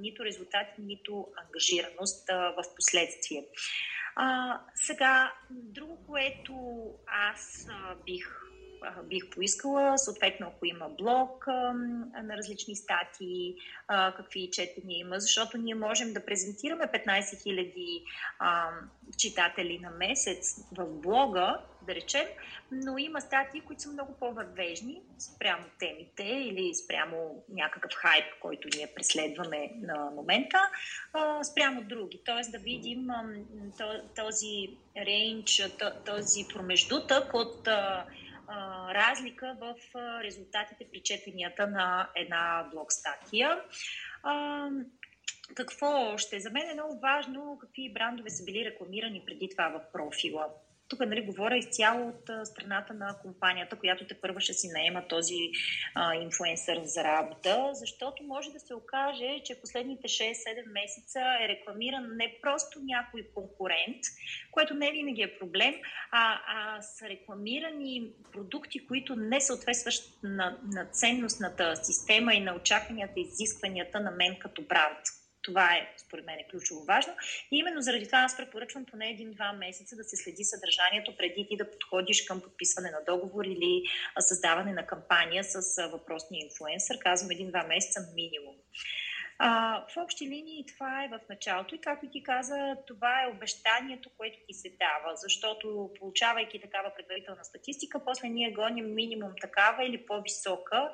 [0.00, 3.44] нито резултати, нито ангажираност в последствие.
[4.74, 6.54] Сега, друго, което
[7.06, 7.66] аз
[8.06, 8.26] бих
[9.04, 9.98] бих поискала.
[9.98, 11.46] Съответно, ако има блог
[12.22, 13.54] на различни статии,
[13.88, 17.20] какви четения има, защото ние можем да презентираме 15
[18.40, 18.70] 000
[19.16, 22.26] читатели на месец в блога, да речем,
[22.72, 28.92] но има статии, които са много по-вървежни спрямо темите или спрямо някакъв хайп, който ние
[28.94, 30.58] преследваме на момента,
[31.52, 32.20] спрямо други.
[32.24, 33.08] Тоест да видим
[34.16, 35.62] този рейндж,
[36.06, 37.68] този промеждутък от
[38.94, 39.74] разлика в
[40.22, 43.62] резултатите при четенията на една блог статия.
[44.22, 44.68] А,
[45.54, 46.40] какво още?
[46.40, 50.46] За мен е много важно какви брандове са били рекламирани преди това в профила.
[50.88, 55.34] Тук нали, говоря изцяло от страната на компанията, която те първа ще си наема този
[55.94, 60.34] а, инфуенсър за работа, защото може да се окаже, че последните 6-7
[60.72, 64.00] месеца е рекламиран не просто някой конкурент,
[64.50, 65.74] което не винаги е проблем,
[66.10, 73.14] а, а са рекламирани продукти, които не съответстват на, на ценностната система и на очакванията
[73.16, 74.98] и изискванията на мен като бранд.
[75.42, 77.12] Това е, според мен, е ключово важно.
[77.52, 81.56] И именно заради това аз препоръчвам поне един-два месеца да се следи съдържанието преди ти
[81.56, 83.82] да подходиш към подписване на договор или
[84.18, 86.98] създаване на кампания с въпросния инфлуенсър.
[86.98, 88.54] Казвам един-два месеца минимум.
[89.40, 94.10] А, в общи линии това е в началото и както ти каза, това е обещанието,
[94.16, 100.06] което ти се дава, защото получавайки такава предварителна статистика, после ние гоним минимум такава или
[100.06, 100.90] по-висока,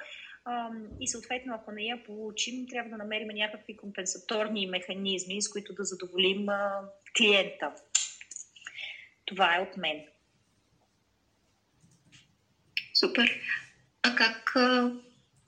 [1.01, 5.85] и съответно, ако не я получим, трябва да намерим някакви компенсаторни механизми, с които да
[5.85, 6.47] задоволим
[7.17, 7.73] клиента.
[9.25, 10.05] Това е от мен.
[12.95, 13.41] Супер.
[14.03, 14.55] А как,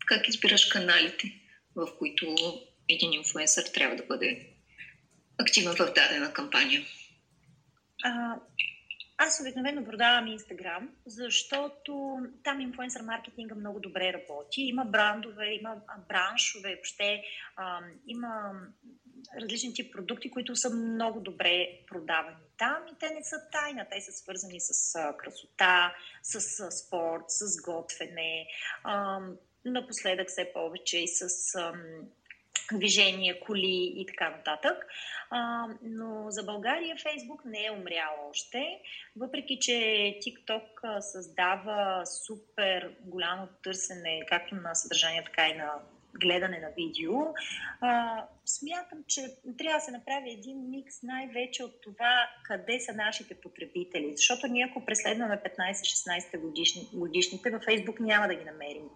[0.07, 1.41] как избираш каналите,
[1.75, 2.35] в които
[2.89, 4.53] един инфлуенсър трябва да бъде
[5.39, 6.83] активен в дадена кампания?
[8.05, 8.35] А,
[9.19, 14.61] аз обикновено продавам Инстаграм, защото там инфлуенсър маркетинга много добре работи.
[14.61, 15.77] Има брандове, има
[16.09, 17.23] браншове, въобще
[17.57, 18.53] а, има
[19.43, 23.87] различни тип продукти, които са много добре продавани там и те не са тайна.
[23.91, 28.47] Те са свързани с красота, с спорт, с готвене.
[28.85, 29.21] А,
[29.65, 31.29] напоследък все повече и с
[32.73, 34.87] движение, коли и така нататък.
[35.31, 38.81] А, но за България Фейсбук не е умрял още,
[39.17, 39.73] въпреки че
[40.27, 45.73] TikTok създава супер голямо търсене както на съдържание, така и на
[46.21, 47.13] гледане на видео.
[47.81, 49.21] А, смятам, че
[49.59, 54.13] трябва да се направи един микс най-вече от това къде са нашите потребители.
[54.17, 58.89] Защото ние ако преследваме 15-16 годишни, годишните, във Фейсбук няма да ги намерим.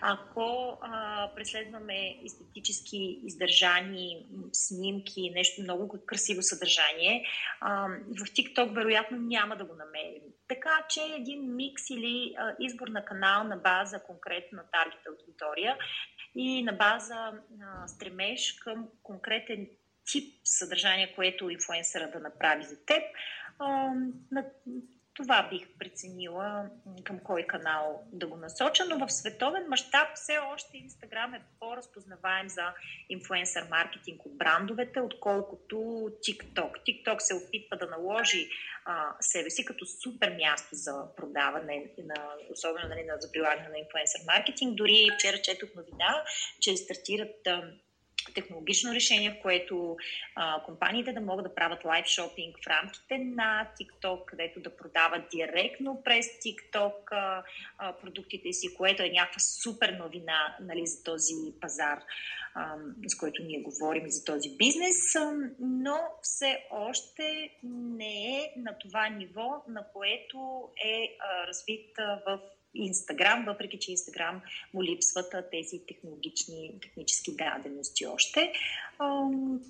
[0.00, 7.24] Ако а, преследваме естетически издържани снимки, нещо много красиво съдържание,
[7.60, 10.22] а, в TikTok вероятно няма да го намерим.
[10.48, 15.76] Така че един микс или а, избор на канал на база конкретно на таргет аудитория
[16.34, 17.32] и на база
[17.62, 19.68] а, стремеж към конкретен
[20.12, 23.02] тип съдържание, което инфлуенсъра да направи за теб.
[24.30, 24.44] На,
[25.18, 26.70] това бих преценила
[27.04, 32.48] към кой канал да го насоча, но в световен мащаб все още Инстаграм е по-разпознаваем
[32.48, 32.74] за
[33.08, 35.76] инфлуенсър маркетинг от брандовете, отколкото
[36.26, 36.70] TikTok.
[36.86, 38.48] TikTok се опитва да наложи
[38.84, 44.20] а, себе си като супер място за продаване, на, особено нали, за прилагане на инфлуенсър
[44.26, 44.74] маркетинг.
[44.74, 46.24] Дори вчера четох новина,
[46.60, 47.70] че стартират а,
[48.34, 49.96] технологично решение, в което
[50.34, 55.22] а, компаниите да могат да правят лайв шопинг в рамките на TikTok, където да продават
[55.30, 57.42] директно през TikTok а,
[57.78, 61.98] а, продуктите си, което е някаква супер новина нали, за този пазар,
[62.54, 62.76] а,
[63.06, 68.78] с който ние говорим и за този бизнес, а, но все още не е на
[68.78, 72.40] това ниво, на което е а, развит а, в
[72.78, 74.42] Инстаграм, въпреки че Инстаграм
[74.74, 78.52] му липсват тези технологични, технически дадености още.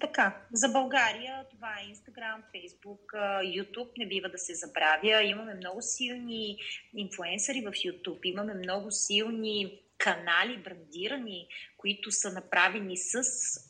[0.00, 3.12] Така, за България това е Инстаграм, Фейсбук,
[3.44, 5.22] Ютуб, не бива да се забравя.
[5.22, 6.58] Имаме много силни
[6.96, 13.22] инфлуенсъри в Ютуб, имаме много силни канали, брандирани, които са направени с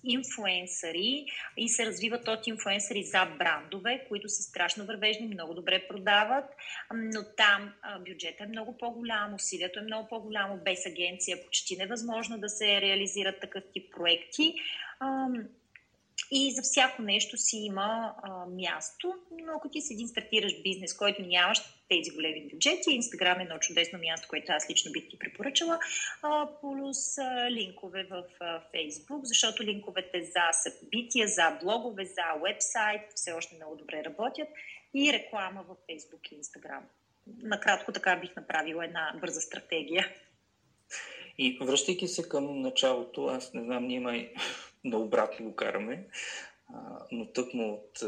[0.05, 6.45] инфуенсъри и се развиват от инфуенсъри за брандове, които са страшно вървежни, много добре продават,
[6.95, 12.49] но там бюджетът е много по-голям, усилието е много по-голямо, без агенция почти невъзможно да
[12.49, 14.55] се реализират такъв тип проекти.
[16.31, 20.97] И за всяко нещо си има а, място, но ако ти си един стартиращ бизнес,
[20.97, 25.19] който нямаш тези големи бюджети, Инстаграм е едно чудесно място, което аз лично бих ти
[25.19, 25.79] препоръчала,
[26.23, 28.25] а, плюс а, линкове в
[28.71, 34.49] Фейсбук, защото линковете за събития, за блогове, за вебсайт все още много добре работят
[34.95, 36.83] и реклама в Фейсбук и Инстаграм.
[37.43, 40.09] Накратко така бих направила една бърза стратегия.
[41.39, 44.33] И връщайки се към началото, аз не знам, ние май
[44.85, 46.07] наобратно го караме,
[47.13, 48.03] но тъкмо от,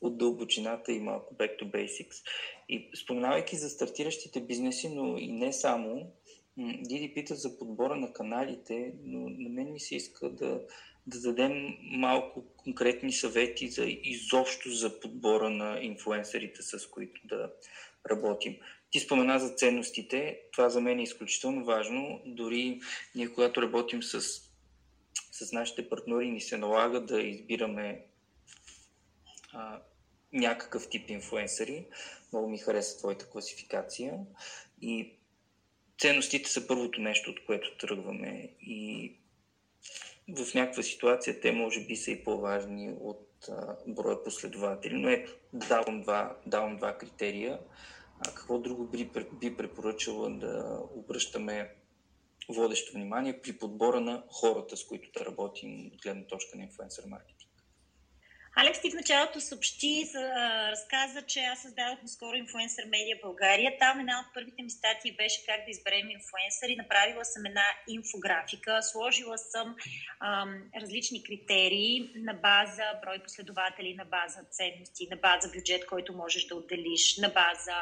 [0.00, 2.26] от дълбочината и малко back to basics.
[2.68, 6.12] И споменавайки за стартиращите бизнеси, но и не само,
[6.58, 10.60] Диди пита за подбора на каналите, но на мен ми се иска да,
[11.06, 17.52] да дадем малко конкретни съвети за изобщо за подбора на инфуенсерите, с които да
[18.10, 18.56] работим.
[18.90, 20.40] Ти спомена за ценностите.
[20.52, 22.20] Това за мен е изключително важно.
[22.26, 22.80] Дори
[23.14, 24.42] ние, когато работим с,
[25.44, 28.04] с нашите партньори, ни се налага да избираме
[29.52, 29.80] а,
[30.32, 31.86] някакъв тип инфуенсъри.
[32.32, 34.18] Много ми хареса твоята класификация.
[34.82, 35.14] И
[35.98, 38.52] ценностите са първото нещо, от което тръгваме.
[38.60, 39.12] И
[40.36, 44.94] в някаква ситуация те може би са и по-важни от а, броя последователи.
[44.94, 47.60] Но е, давам два, давам два критерия.
[48.20, 51.74] А какво друго би, би препоръчала да обръщаме
[52.48, 57.04] водещо внимание при подбора на хората, с които да работим от гледна точка на инфлуенсър
[57.06, 57.48] маркетинг?
[58.60, 60.30] Алекс, ти в началото съобщи, за,
[60.70, 63.78] разказа, че аз създадох скоро инфлуенсър медиа България.
[63.78, 66.76] Там една от първите ми статии беше как да изберем инфлуенсъри.
[66.76, 69.76] Направила съм една инфографика, сложила съм
[70.20, 76.46] ам, различни критерии на база брой последователи, на база ценности, на база бюджет, който можеш
[76.46, 77.78] да отделиш, на база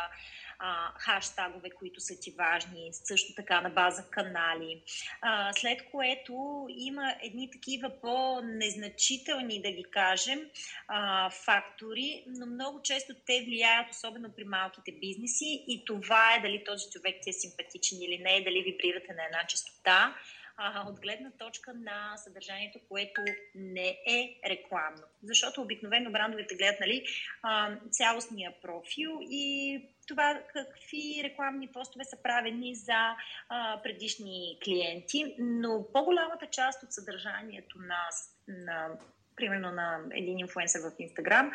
[0.58, 4.82] а, хаштагове, които са ти важни, също така на база канали.
[5.20, 10.40] А, след което има едни такива по-незначителни, да ги кажем,
[10.88, 16.64] а, фактори, но много често те влияят, особено при малките бизнеси и това е дали
[16.64, 20.16] този човек ти е симпатичен или не, дали вибрирате на една частота
[20.56, 23.20] а, от гледна точка на съдържанието, което
[23.54, 25.02] не е рекламно.
[25.22, 27.06] Защото обикновено брандовете гледат нали,
[27.42, 33.16] а, цялостния профил и това какви рекламни постове са правени за
[33.48, 38.08] а, предишни клиенти, но по-голямата част от съдържанието на,
[38.48, 38.88] на
[39.36, 41.52] примерно на един инфлуенсър в Инстаграм,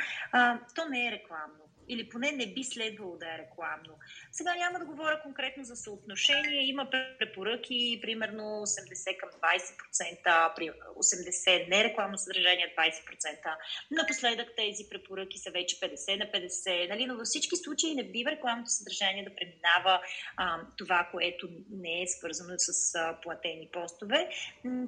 [0.76, 4.00] то не е рекламно или поне не би следвало да е рекламно.
[4.32, 6.62] Сега няма да говоря конкретно за съотношение.
[6.62, 6.90] Има
[7.20, 13.56] препоръки, примерно 80 към 20%, при 80 нерекламно съдържание 20%.
[13.92, 17.06] Напоследък тези препоръки са вече 50 на 50, нали?
[17.06, 20.02] но във всички случаи не бива рекламното съдържание да преминава
[20.38, 24.30] а, това, което не е свързано с а, платени постове.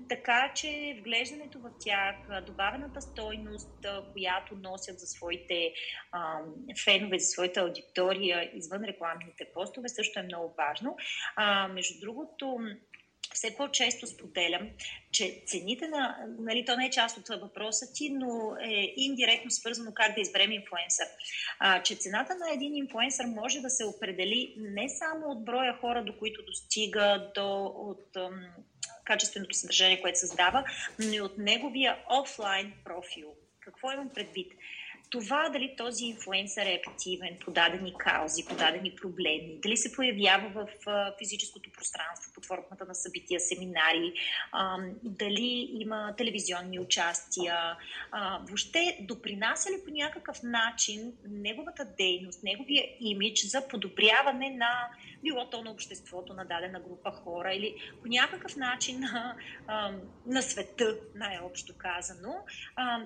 [0.09, 5.73] Така че вглеждането в тях, добавената стойност, която носят за своите
[6.11, 6.39] а,
[6.83, 10.97] фенове, за своята аудитория извън рекламните постове също е много важно.
[11.35, 12.59] А, между другото,
[13.33, 14.69] все по-често споделям,
[15.11, 16.17] че цените на...
[16.39, 20.51] Нали, то не е част от въпроса ти, но е индиректно свързано как да изберем
[20.51, 21.07] инфлуенсър.
[21.59, 26.03] А, че цената на един инфлуенсър може да се определи не само от броя хора,
[26.03, 28.45] до които достига, до, от ам,
[29.05, 30.63] качественото съдържание, което създава,
[30.99, 33.27] но и от неговия офлайн профил.
[33.59, 34.51] Какво имам предвид?
[35.13, 40.49] Това дали този инфлуенсър е активен по дадени каузи, по дадени проблеми, дали се появява
[40.49, 40.67] в
[41.17, 44.13] физическото пространство под формата на събития, семинари,
[45.03, 47.55] дали има телевизионни участия,
[48.47, 54.89] въобще допринася ли по някакъв начин неговата дейност, неговия имидж за подобряване на
[55.23, 59.35] било то на обществото, на дадена група хора или по някакъв начин на,
[60.25, 62.33] на света, най-общо казано,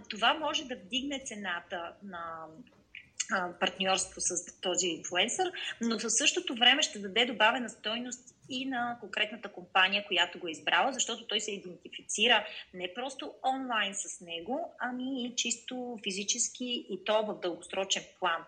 [0.10, 2.46] това може да вдигне цената на
[3.60, 5.52] партньорство с този инфлуенсър,
[5.82, 10.52] но в същото време ще даде добавена стойност и на конкретната компания, която го е
[10.52, 17.04] избрала, защото той се идентифицира не просто онлайн с него, ами и чисто физически и
[17.06, 18.46] то в дългосрочен план.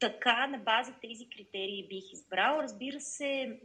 [0.00, 2.58] Така, на база тези критерии бих избрал.
[2.62, 3.58] Разбира се,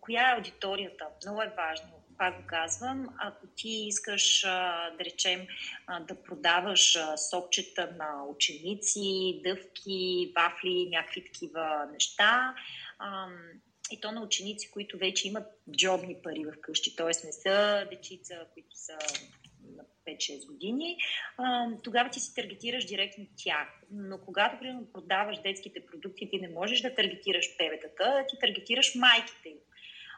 [0.00, 1.06] коя е аудиторията?
[1.24, 1.88] Много е важно.
[2.18, 5.46] Пак го казвам, ако ти искаш, да речем,
[6.00, 6.98] да продаваш
[7.30, 12.54] сокчета на ученици, дъвки, вафли, някакви такива неща,
[13.90, 17.06] и то на ученици, които вече имат джобни пари в къщи, т.е.
[17.06, 18.98] не са дечица, които са
[20.08, 20.96] 5-6 години,
[21.84, 23.68] тогава ти си таргетираш директно тях.
[23.90, 29.48] Но когато, примерно, продаваш детските продукти, ти не можеш да таргетираш бебетата, ти таргетираш майките
[29.48, 29.58] им.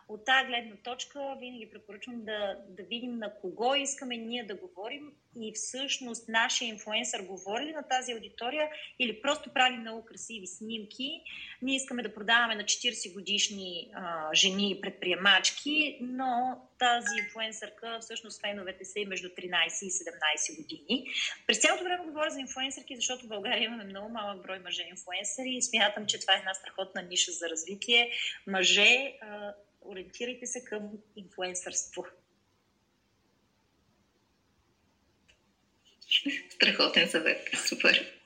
[0.09, 5.13] От тази гледна точка винаги препоръчвам да, да видим на кого искаме ние да говорим
[5.41, 11.23] и всъщност нашия инфлуенсър говори ли на тази аудитория или просто прави много красиви снимки.
[11.63, 18.85] Ние искаме да продаваме на 40 годишни а, жени предприемачки, но тази инфлуенсърка, всъщност феновете
[18.85, 19.35] са и между 13
[19.83, 21.07] и 17 години.
[21.47, 25.51] През цялото време говоря за инфлуенсърки, защото в България имаме много малък брой мъже инфлуенсъри
[25.51, 28.11] и смятам, че това е една страхотна ниша за развитие.
[28.47, 29.55] Мъже, а,
[29.89, 32.07] ориентирайте се към инфлуенсърство.
[36.51, 37.49] Страхотен съвет.
[37.69, 38.21] Супер.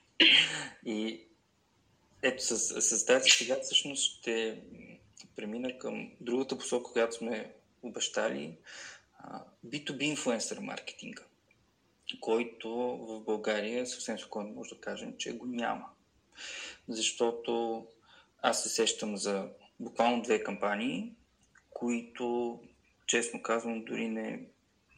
[0.86, 1.20] И
[2.22, 4.62] ето с, с тази сега всъщност ще
[5.36, 7.52] премина към другата посока, която сме
[7.82, 8.56] обещали.
[9.66, 11.22] B2B инфлуенсър маркетинга,
[12.20, 15.86] който в България съвсем спокойно може да кажем, че го няма.
[16.88, 17.86] Защото
[18.38, 19.48] аз се сещам за
[19.80, 21.12] буквално две кампании,
[21.75, 22.59] които,
[23.07, 24.41] честно казвам, дори не,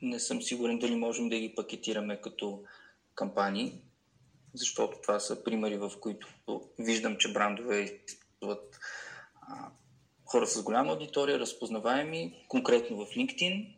[0.03, 2.62] не съм сигурен дали можем да ги пакетираме като
[3.14, 3.72] кампании,
[4.55, 6.29] защото това са примери, в които
[6.79, 8.79] виждам, че брандове използват
[10.25, 13.77] хора с голяма аудитория, разпознаваеми, конкретно в LinkedIn.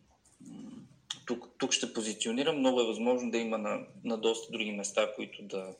[1.27, 2.59] Тук, тук ще позиционирам.
[2.59, 5.75] Много е възможно да има на, на доста други места, които да,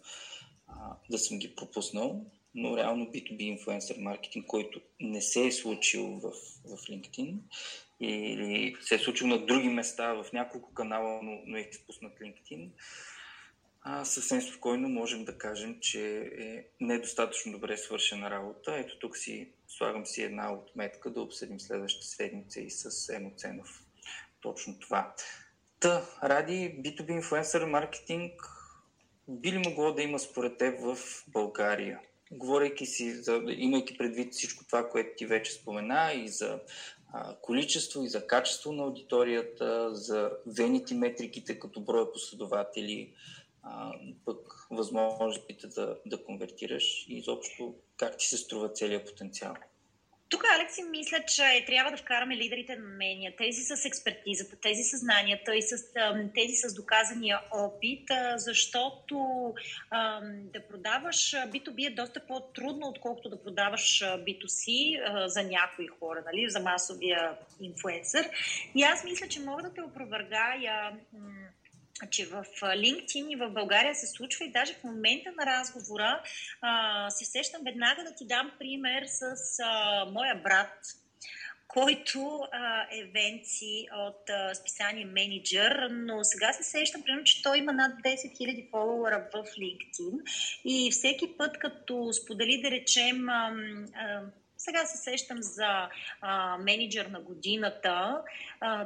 [1.11, 2.25] да съм ги пропуснал
[2.57, 6.31] но реално B2B инфлуенсър маркетинг, който не се е случил в,
[6.65, 7.39] в LinkedIn
[8.01, 12.71] или се е случил на други места в няколко канала, но, но е изпуснат LinkedIn,
[13.89, 18.77] а, съвсем спокойно можем да кажем, че е недостатъчно добре свършена работа.
[18.77, 23.83] Ето тук си слагам си една отметка да обсъдим следващата седмица и с Емоценов
[24.41, 25.15] точно това.
[25.81, 28.33] Та, ради B2B инфлуенсър маркетинг
[29.29, 30.99] би ли могло да има според теб в
[31.29, 32.01] България?
[32.31, 36.61] Говорейки си, за, имайки предвид всичко това, което ти вече спомена и за
[37.43, 43.13] количество и за качество на аудиторията, за вените метриките като броя последователи,
[44.25, 44.39] пък
[44.71, 49.55] възможностите да, да конвертираш и изобщо как ти се струва целият потенциал.
[50.29, 54.99] Тук, Алекси, мисля, че трябва да вкараме лидерите на мнения, тези с експертизата, тези с
[54.99, 55.77] знанията и с,
[56.35, 59.55] тези с доказания опит, защото
[60.33, 66.61] да продаваш B2B е доста по-трудно, отколкото да продаваш B2C за някои хора, нали, за
[66.61, 68.31] масовия инфлуенсър.
[68.75, 70.93] И аз мисля, че мога да те опровергая
[72.11, 76.23] че в LinkedIn и в България се случва и даже в момента на разговора
[76.61, 80.79] а, се сещам веднага да ти дам пример с а, моя брат,
[81.69, 87.59] който а, е Венци от а, списание Менеджер, но сега се сещам, примерно, че той
[87.59, 90.21] има над 10 000 фолуара в LinkedIn
[90.65, 93.53] и всеки път, като сподели, да речем, а,
[93.95, 94.21] а,
[94.57, 95.89] сега се сещам за
[96.21, 98.23] а, менеджер на годината.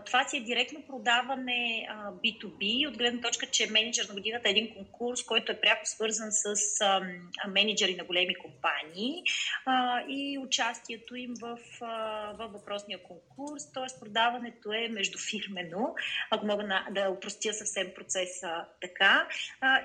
[0.06, 4.50] Това си е директно продаване а, B2B, от гледна точка, че менеджер на годината е
[4.50, 6.54] един конкурс, който е пряко свързан с
[7.48, 9.22] менеджери на големи компании
[10.08, 11.58] и участието им в,
[12.38, 13.72] в въпросния конкурс.
[13.72, 14.00] Т.е.
[14.00, 15.94] продаването е междуфирмено,
[16.30, 19.28] ако мога да упростя съвсем процеса така.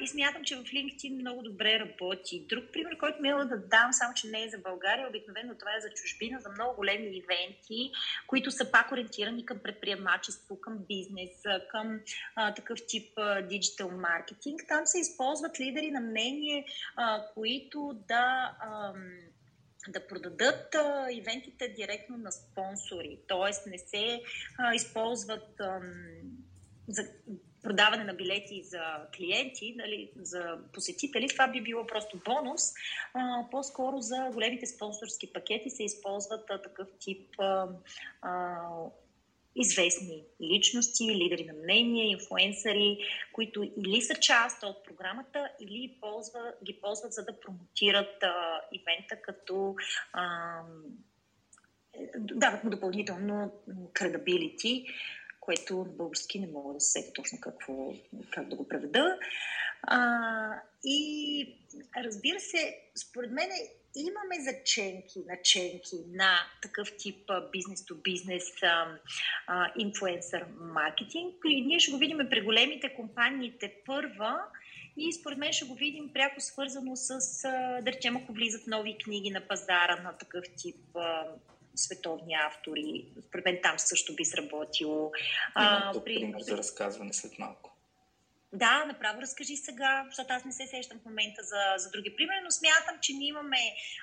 [0.02, 2.46] И смятам, че в LinkedIn много добре работи.
[2.50, 5.82] Друг пример, който ми да дам, само че не е за България, обикновено това е
[5.82, 7.92] за чужбина, за много големи ивенти,
[8.28, 11.30] които са пак ориентирани към предприемачество, към бизнес,
[11.72, 12.00] към
[12.36, 13.20] а, такъв тип
[13.50, 14.62] диджитал маркетинг.
[14.68, 16.66] Там се използват лидери на мнение,
[16.96, 18.56] а, които да.
[18.60, 18.94] А,
[19.88, 23.70] да продадат а, ивентите директно на спонсори, т.е.
[23.70, 24.22] не се
[24.58, 25.80] а, използват а,
[26.88, 27.04] за
[27.64, 28.82] продаване на билети за
[29.18, 32.62] клиенти, нали, за посетители, това би било просто бонус.
[33.14, 37.68] А, по-скоро за големите спонсорски пакети се използват а, такъв тип а,
[38.22, 38.58] а,
[39.56, 42.98] известни личности, лидери на мнение, инфуенсъри,
[43.34, 49.22] които или са част от програмата, или ползва, ги ползват за да промотират а, ивента
[49.22, 49.76] като
[50.14, 50.60] а,
[52.18, 53.54] дават му допълнително
[53.94, 54.86] credibility
[55.46, 57.94] което на български не мога да се точно какво,
[58.32, 59.18] как да го преведа.
[59.82, 61.58] А, и
[62.04, 63.50] разбира се, според мен
[64.00, 68.52] имаме заченки, наченки на такъв тип бизнес-то-бизнес
[69.78, 71.36] инфлуенсър маркетинг.
[71.46, 74.40] И ние ще го видим при големите компаниите първа,
[74.98, 77.42] и според мен ще го видим пряко свързано с,
[77.82, 80.76] да речем, ако влизат нови книги на пазара на такъв тип
[81.76, 83.06] световни автори.
[83.28, 85.12] Според мен там също би сработило.
[85.58, 86.16] Има а, при...
[86.16, 87.75] пример за разказване след малко.
[88.56, 92.40] Да, направо разкажи сега, защото аз не се сещам в момента за, за други примери,
[92.44, 93.58] но смятам, че ние имаме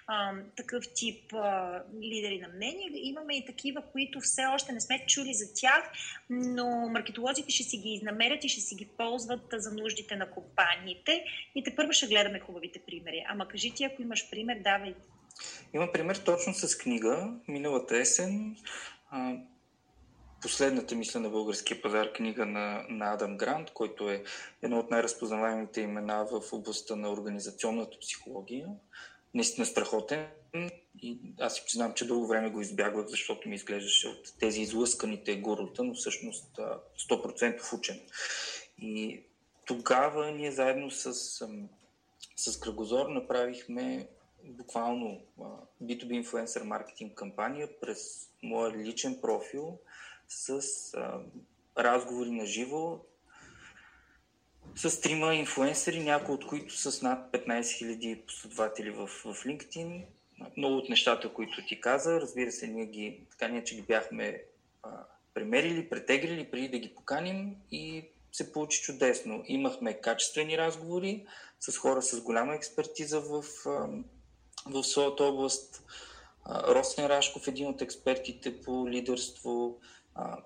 [0.07, 2.91] а, такъв тип а, лидери на мнение.
[2.95, 5.93] Имаме и такива, които все още не сме чули за тях,
[6.31, 11.25] но маркетолозите ще си ги изнамерят и ще си ги ползват за нуждите на компаниите.
[11.55, 13.25] И те първо ще гледаме хубавите примери.
[13.29, 14.95] Ама кажи ти, ако имаш пример, давай.
[15.75, 17.31] Има пример точно с книга.
[17.49, 18.57] Миналата есен
[20.43, 24.25] последната, мисля, на българския пазар книга на, на Адам Грант, който е
[24.63, 28.69] едно от най-разпознаваемите имена в областта на организационната психология.
[29.35, 30.27] Наистина страхотен.
[31.03, 35.37] И аз си признавам, че дълго време го избягвах, защото ми изглеждаше от тези излъсканите
[35.37, 36.59] гурута, но всъщност
[37.11, 38.01] 100% учен.
[38.79, 39.23] И
[39.65, 41.15] тогава ние заедно с,
[42.37, 44.09] с Кръгозор направихме
[44.45, 45.21] буквално
[45.83, 49.79] B2B инфлуенсър маркетинг кампания през моя личен профил–
[50.33, 50.61] с
[50.95, 51.21] а,
[51.79, 53.01] разговори на живо
[54.75, 60.05] с трима инфуенсери, някои от които с над 15 000 последователи в, в LinkedIn.
[60.57, 64.43] Много от нещата, които ти каза, разбира се, ние ги, така ние, че ги бяхме
[64.83, 64.91] а,
[65.35, 69.45] премерили, претегрили преди да ги поканим и се получи чудесно.
[69.47, 71.27] Имахме качествени разговори
[71.61, 73.43] с хора с голяма експертиза в,
[74.67, 75.83] в своята област.
[76.49, 79.79] Росен Рашков, един от експертите по лидерство,
[80.15, 80.39] а,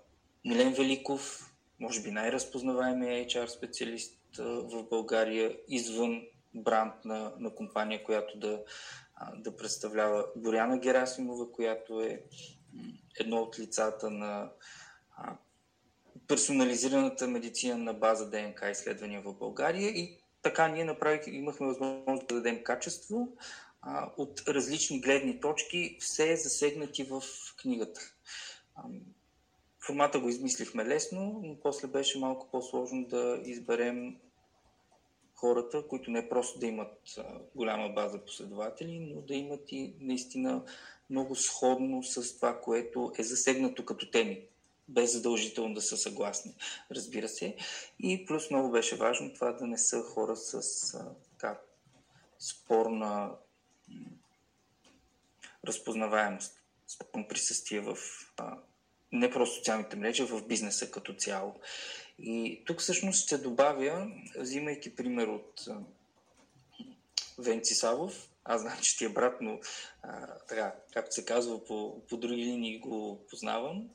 [0.45, 1.51] Милен Великов,
[1.81, 6.23] може би най-разпознаваемия HR специалист в България, извън
[6.55, 8.63] бранд на, на компания, която да,
[9.37, 12.23] да представлява Боряна Герасимова, която е
[13.21, 14.51] едно от лицата на
[15.17, 15.37] а,
[16.29, 22.35] персонализираната медицина на база ДНК изследвания в България и така ние направих, имахме възможност да
[22.35, 23.29] дадем качество
[23.83, 27.23] а, от различни гледни точки, все засегнати в
[27.63, 28.01] книгата.
[29.87, 34.17] Формата го измислихме лесно, но после беше малко по-сложно да изберем
[35.35, 37.19] хората, които не просто да имат
[37.55, 40.65] голяма база последователи, но да имат и наистина
[41.11, 44.43] много сходно с това, което е засегнато като теми,
[44.89, 46.55] без задължително да са съгласни,
[46.91, 47.57] разбира се.
[48.01, 50.61] И плюс много беше важно това да не са хора с
[51.31, 51.61] така,
[52.39, 53.33] спорна
[55.65, 57.97] разпознаваемост, спорно присъствие в
[59.13, 61.55] не просто социалните мрежи, в бизнеса като цяло.
[62.19, 65.69] И тук всъщност ще добавя, взимайки пример от
[67.39, 69.61] Венци Савов, аз знам, че ти е брат, но
[70.03, 73.89] а, така, както се казва, по, по други линии го познавам.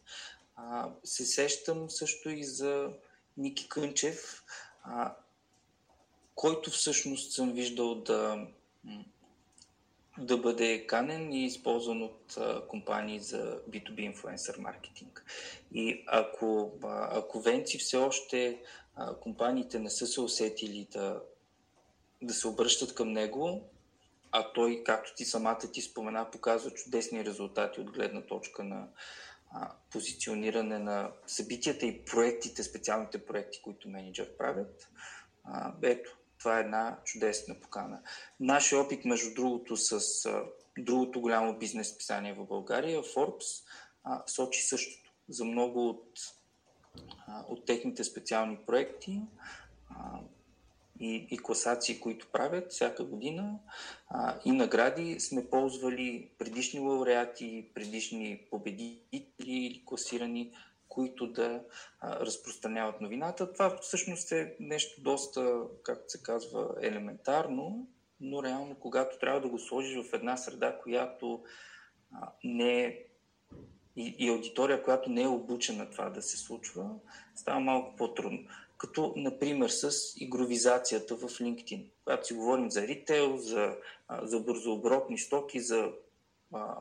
[0.56, 2.90] А, се сещам също и за
[3.38, 4.44] Ники Кънчев,
[4.84, 5.16] а,
[6.36, 8.48] който всъщност съм виждал да
[10.18, 12.38] да бъде канен и използван от
[12.68, 15.26] компании за B2B инфлуенсър маркетинг.
[15.74, 16.72] И ако,
[17.12, 18.62] ако Венци все още
[19.22, 21.22] компаниите не са се усетили да,
[22.22, 23.70] да се обръщат към него,
[24.32, 28.88] а той, както ти самата ти спомена, показва чудесни резултати от гледна точка на
[29.92, 34.90] позициониране на събитията и проектите, специалните проекти, които менеджер правят.
[35.82, 38.00] Ето, това е една чудесна покана.
[38.40, 40.44] Нашия опит, между другото, с а,
[40.78, 43.64] другото голямо бизнес писание в България, Forbes,
[44.04, 45.12] а, сочи същото.
[45.30, 46.20] За много от,
[47.28, 49.22] а, от техните специални проекти
[49.90, 50.20] а,
[51.00, 53.60] и, и класации, които правят всяка година
[54.10, 60.54] а, и награди, сме ползвали предишни лауреати, предишни победители или класирани
[60.92, 61.64] които да
[62.00, 63.54] а, разпространяват новината.
[63.54, 67.88] Това всъщност е нещо доста, както се казва, елементарно,
[68.20, 71.44] но реално, когато трябва да го сложиш в една среда, която
[72.14, 72.98] а, не е
[73.96, 76.90] и, и аудитория, която не е обучена това да се случва,
[77.36, 78.40] става малко по-трудно.
[78.78, 81.86] Като, например, с игровизацията в LinkedIn.
[82.04, 83.76] Когато си говорим за ритейл, за,
[84.22, 85.92] за бързооборотни стоки, за
[86.54, 86.76] а,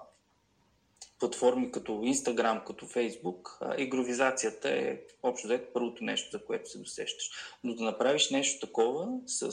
[1.21, 7.31] платформи като Instagram, като Facebook, игровизацията е общо взето първото нещо, за което се досещаш.
[7.65, 9.53] Но да направиш нещо такова с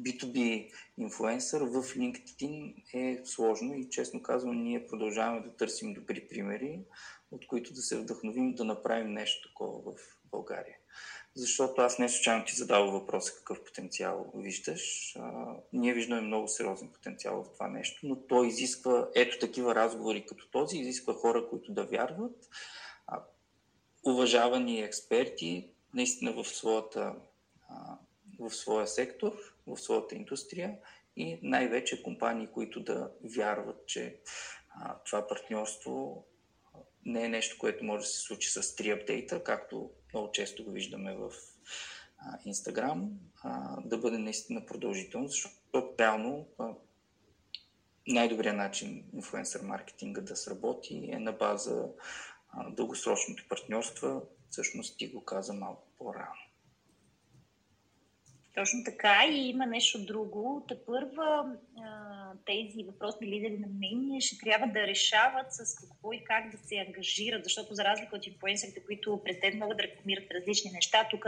[0.00, 6.80] B2B инфлуенсър в LinkedIn е сложно и честно казвам, ние продължаваме да търсим добри примери,
[7.30, 9.96] от които да се вдъхновим да направим нещо такова в
[10.30, 10.76] България
[11.36, 15.16] защото аз не случайно ти задавам въпроса какъв потенциал виждаш.
[15.18, 20.26] А, ние виждаме много сериозен потенциал в това нещо, но то изисква, ето такива разговори
[20.26, 22.48] като този, изисква хора, които да вярват,
[23.06, 23.22] а,
[24.06, 27.14] уважавани експерти, наистина в, своята,
[27.68, 27.98] а,
[28.38, 29.32] в своя сектор,
[29.66, 30.76] в своята индустрия
[31.16, 34.20] и най-вече компании, които да вярват, че
[34.70, 36.26] а, това партньорство
[37.06, 40.70] не е нещо, което може да се случи с 3 апдейта, както много често го
[40.70, 41.32] виждаме в
[42.44, 43.10] Инстаграм,
[43.84, 45.56] да бъде наистина продължително, защото
[45.98, 46.46] реално
[48.06, 51.88] най-добрият начин инфлуенсър маркетинга да сработи е на база
[52.50, 54.22] а, дългосрочното партньорство.
[54.50, 56.45] Всъщност ти го каза малко по-рано.
[58.56, 60.64] Точно така и има нещо друго.
[60.68, 61.56] Та първа
[62.46, 66.76] тези въпросни лидери на мнение ще трябва да решават с какво и как да се
[66.76, 71.26] ангажират, защото за разлика от инфлуенсърите, които пред теб могат да рекламират различни неща, тук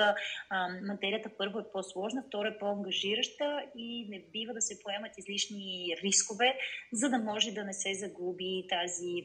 [0.83, 6.59] материята първо е по-сложна, второ е по-ангажираща и не бива да се поемат излишни рискове,
[6.93, 9.25] за да може да не се загуби тази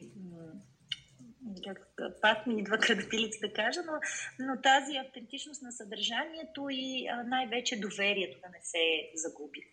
[2.22, 3.92] пак ми идва кредитилици да кажа, но,
[4.38, 9.66] но тази автентичност на съдържанието и най-вече доверието да не се загуби.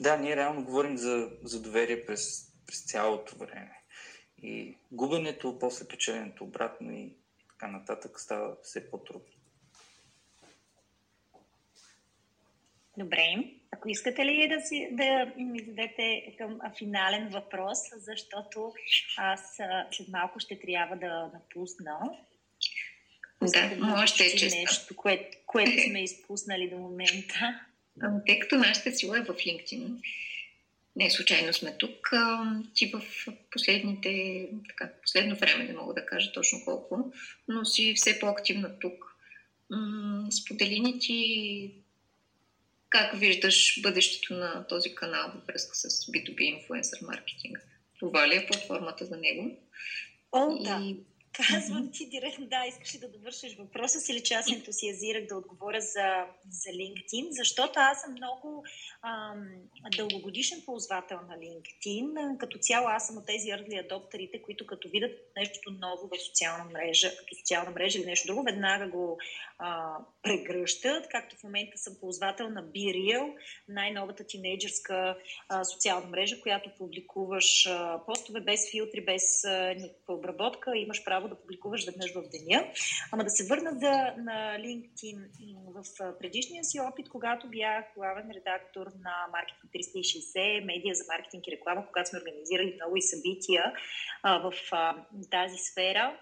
[0.00, 3.80] Да, ние реално говорим за, за доверие през, през цялото време.
[4.42, 7.14] И губенето, после печеленето обратно и
[7.48, 9.32] така нататък става все по-трудно.
[12.98, 13.55] Добре.
[13.70, 18.72] Ако искате ли да, си, да ми зададете към финален въпрос, защото
[19.16, 19.58] аз
[19.92, 21.98] след малко ще трябва да напусна.
[23.42, 27.60] Да, да да е нещо, което, което сме изпуснали до момента.
[28.26, 30.00] Тъй като нашата сила е в LinkedIn,
[30.96, 32.10] не случайно сме тук.
[32.74, 33.02] Ти в
[33.50, 37.12] последните, така, последно време не мога да кажа точно колко,
[37.48, 39.16] но си все по-активна тук.
[40.30, 41.72] Сподели ни ти
[42.96, 47.58] как виждаш бъдещето на този канал във връзка с B2B инфлуенсър маркетинг?
[47.98, 49.58] Това ли е платформата за него?
[50.32, 50.64] О, и...
[50.64, 50.82] да.
[51.36, 55.36] Казвам ти директно, да, искаш ли да довършиш въпроса си или че аз ентусиазирах да
[55.36, 58.64] отговоря за, за LinkedIn, защото аз съм много
[59.02, 59.48] ам,
[59.96, 62.38] дългогодишен ползвател на LinkedIn.
[62.38, 66.64] Като цяло аз съм от тези early адоптерите, които като видят нещо ново в социална
[66.64, 69.18] мрежа, като социална мрежа или нещо друго, веднага го
[69.58, 73.34] а, прегръщат, както в момента съм ползвател на BeReal,
[73.68, 75.18] най-новата тинейджърска
[75.48, 81.25] а, социална мрежа, която публикуваш а, постове без филтри, без а, никаква обработка, имаш право
[81.28, 82.68] да публикуваш веднъж в деня.
[83.12, 85.18] Ама да се върна за, на LinkedIn
[85.74, 85.84] в
[86.18, 91.86] предишния си опит, когато бях главен редактор на Marketing 360, медия за маркетинг и реклама,
[91.86, 93.72] когато сме организирали много и събития
[94.22, 94.96] а, в а,
[95.30, 96.16] тази сфера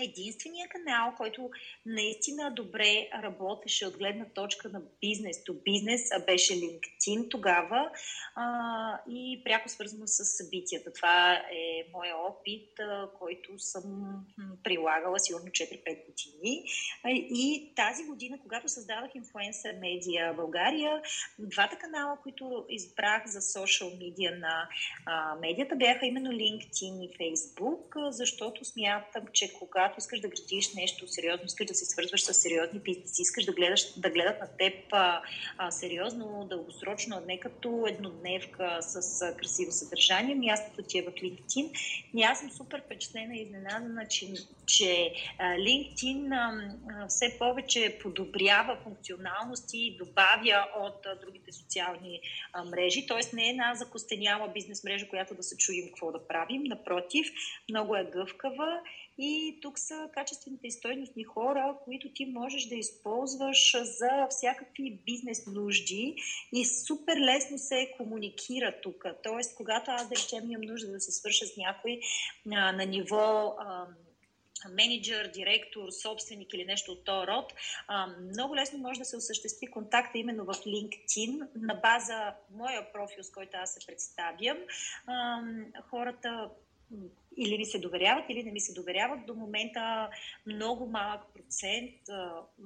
[0.00, 1.50] единствения канал, който
[1.86, 7.90] наистина добре работеше от гледна точка на бизнес до бизнес, беше LinkedIn тогава
[8.34, 10.92] а, и пряко свързано с събитията.
[10.92, 13.84] Това е моя опит, а, който съм
[14.64, 16.64] прилагала сигурно 4-5 години.
[17.02, 21.02] А, и тази година, когато създавах Influencer Media България,
[21.38, 24.68] двата канала, които избрах за social медиа на
[25.06, 30.74] а, медията, бяха именно LinkedIn и Facebook, защото смятам, че кога когато искаш да градиш
[30.74, 34.48] нещо сериозно, искаш да се свързваш с сериозни бизнеси, искаш да, гледаш, да гледат на
[34.58, 35.22] теб а,
[35.58, 41.70] а, сериозно, дългосрочно, не като еднодневка с а, красиво съдържание, мястото ти е в LinkedIn.
[42.14, 44.26] И аз съм супер впечатлена и изненадана, че,
[44.66, 52.20] че а, LinkedIn а, а, все повече подобрява функционалности и добавя от а, другите социални
[52.52, 53.06] а, мрежи.
[53.06, 56.62] Тоест не е една закостеняла бизнес мрежа, която да се чуем какво да правим.
[56.62, 57.26] Напротив,
[57.68, 58.80] много е гъвкава
[59.18, 65.46] и тук са качествените и стойностни хора, които ти можеш да използваш за всякакви бизнес
[65.46, 66.16] нужди
[66.52, 69.04] и супер лесно се комуникира тук.
[69.22, 72.00] Тоест, когато аз да речем имам нужда да се свърша с някой
[72.52, 73.86] а, на ниво а,
[74.68, 77.52] менеджер, директор, собственик или нещо от този род,
[77.88, 83.24] а, много лесно може да се осъществи контакта именно в LinkedIn на база моя профил,
[83.24, 84.58] с който аз се представям.
[85.06, 85.40] А,
[85.90, 86.50] хората
[87.36, 89.26] или ми се доверяват, или не ми се доверяват.
[89.26, 90.08] До момента
[90.46, 91.90] много малък процент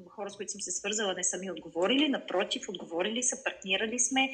[0.09, 2.09] хора, с които съм се свързала, не са ми отговорили.
[2.09, 4.31] Напротив, отговорили са, партнирали сме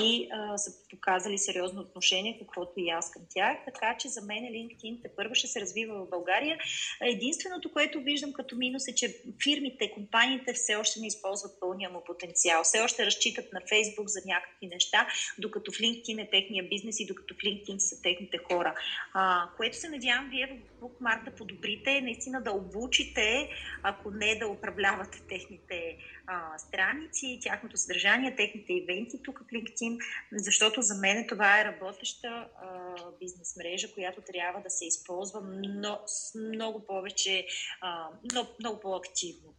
[0.00, 3.56] и а, са показали сериозно отношение, каквото и аз към тях.
[3.64, 6.58] Така че за мен LinkedIn те първо ще се развива в България.
[7.02, 12.02] Единственото, което виждам като минус е, че фирмите, компаниите все още не използват пълния му
[12.06, 12.62] потенциал.
[12.64, 15.08] Все още разчитат на Facebook за някакви неща,
[15.38, 18.74] докато в LinkedIn е техния бизнес и докато в LinkedIn са техните хора.
[19.14, 23.48] А, което което се надявам вие в Bookmark да подобрите, наистина да обучите,
[23.82, 25.96] ако не да управлявате техните
[26.26, 29.98] а, страници, тяхното съдържание, техните ивенти тук в LinkedIn,
[30.32, 36.02] защото за мен това е работеща а, бизнес мрежа, която трябва да се използва много,
[36.34, 37.46] много повече,
[37.80, 39.54] а, много, много по-активно.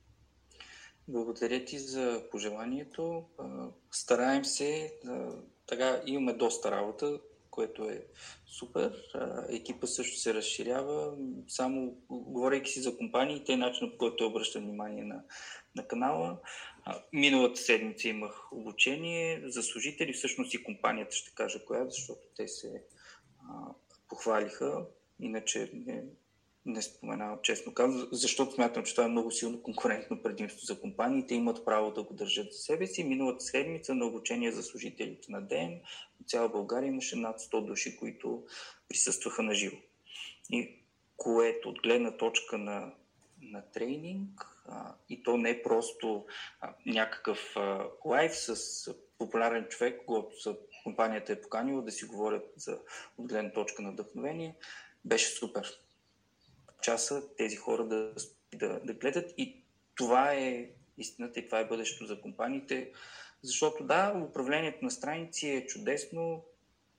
[1.07, 3.25] Благодаря ти за пожеланието.
[3.91, 4.93] Стараем се,
[5.67, 7.19] така имаме доста работа,
[7.55, 8.05] което е
[8.47, 8.93] супер.
[9.49, 11.17] Екипа също се разширява.
[11.47, 15.23] Само говорейки си за компаниите, е начинът по който обръща внимание на,
[15.75, 16.37] на канала.
[17.13, 22.83] Миналата седмица имах обучение за служители, всъщност и компанията ще кажа коя, защото те се
[23.39, 23.73] а,
[24.09, 24.85] похвалиха.
[25.19, 26.03] Иначе не,
[26.65, 31.35] не споменавам честно казвам, защото смятам, че това е много силно конкурентно предимство за компаниите.
[31.35, 33.03] Имат право да го държат за себе си.
[33.03, 35.79] Миналата седмица на обучение за служителите на ДЕН
[36.21, 38.43] в цяла България имаше над 100 души, които
[38.89, 39.77] присъстваха на живо.
[40.49, 40.75] И
[41.17, 42.93] което от гледна точка на,
[43.41, 46.25] на тренинг, а, и то не е просто
[46.61, 52.79] а, някакъв а, лайф с популярен човек, когато компанията е поканила да си говорят за
[53.17, 54.55] от гледна точка на вдъхновение,
[55.05, 55.84] беше супер
[56.85, 58.13] часа тези хора да,
[58.55, 59.63] да, да гледат и
[59.95, 62.91] това е истината и това е бъдещето за компаниите.
[63.41, 66.43] Защото да, управлението на страници е чудесно,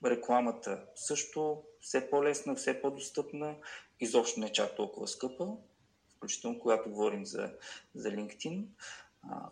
[0.04, 3.56] рекламата също все по-лесна, все по-достъпна,
[4.00, 5.46] изобщо не е чак толкова скъпа,
[6.16, 7.52] включително когато говорим за,
[7.94, 8.64] за LinkedIn,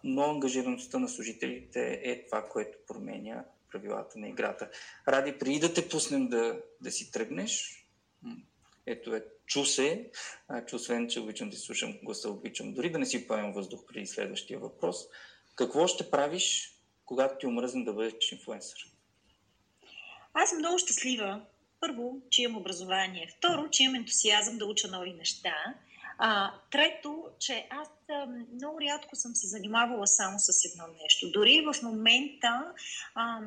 [0.05, 4.71] но ангажираността на служителите е това, което променя правилата на играта.
[5.09, 7.85] Ради, преди да те пуснем да, да си тръгнеш,
[8.87, 10.11] ето е, чу се,
[10.69, 14.07] че освен, че обичам да слушам гласа, обичам дори да не си поемам въздух преди
[14.07, 14.97] следващия въпрос.
[15.55, 16.75] Какво ще правиш,
[17.05, 18.91] когато ти омръзне да бъдеш инфлуенсър?
[20.35, 21.43] Аз съм много щастлива.
[21.81, 23.29] Първо, че имам образование.
[23.39, 25.55] Второ, че имам ентусиазъм да уча нови неща.
[26.19, 27.89] А, трето, че аз
[28.55, 31.31] много рядко съм се занимавала само с едно нещо.
[31.31, 32.73] Дори в момента
[33.15, 33.41] а,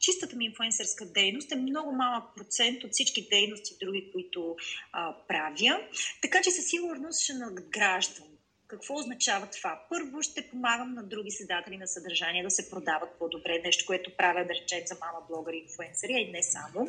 [0.00, 4.56] чистата ми инфлуенсърска дейност е много малък процент от всички дейности други, които
[4.92, 5.80] а, правя.
[6.22, 8.33] Така че със сигурност ще надграждам
[8.74, 9.80] какво означава това?
[9.88, 14.44] Първо ще помагам на други създатели на съдържание да се продават по-добре, нещо, което правя,
[14.44, 16.88] да речем, за мама блогъри и инфлуенсъри, а и не само.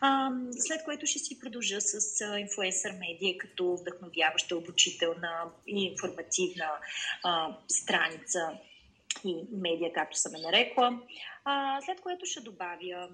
[0.00, 6.70] А, след което ще си продължа с инфлуенсър медия като вдъхновяваща, обучителна и информативна
[7.24, 8.58] а, страница
[9.24, 11.00] и медия, както съм е нарекла.
[11.44, 13.08] А, след което ще добавя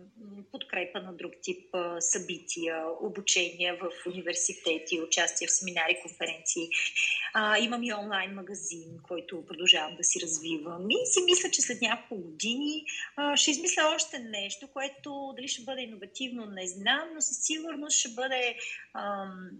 [0.53, 6.69] подкрепа на друг тип събития, обучения в университети, участие в семинари, конференции.
[7.35, 10.91] А, имам и онлайн магазин, който продължавам да си развивам.
[10.91, 12.85] И си мисля, че след няколко години
[13.17, 17.99] а, ще измисля още нещо, което дали ще бъде иновативно, не знам, но със сигурност
[17.99, 18.57] ще бъде
[18.95, 19.51] ам,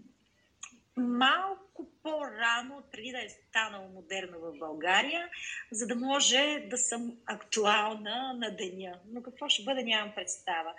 [0.99, 5.29] малко по-рано, преди да е станало модерно в България,
[5.71, 8.99] за да може да съм актуална на деня.
[9.07, 10.73] Но какво ще бъде, нямам представа.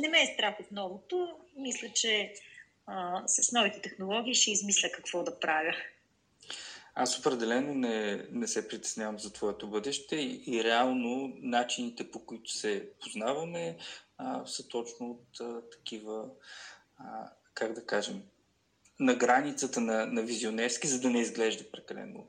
[0.00, 1.36] Не ме е страх от новото.
[1.56, 2.34] Мисля, че
[2.86, 5.74] а, с новите технологии ще измисля какво да правя.
[6.94, 12.52] Аз определено не, не се притеснявам за твоето бъдеще и, и реално начините по които
[12.52, 13.76] се познаваме
[14.18, 16.28] а, са точно от а, такива,
[16.98, 18.22] а, как да кажем,
[19.02, 22.26] на границата на, на визионерски, за да не изглежда прекалено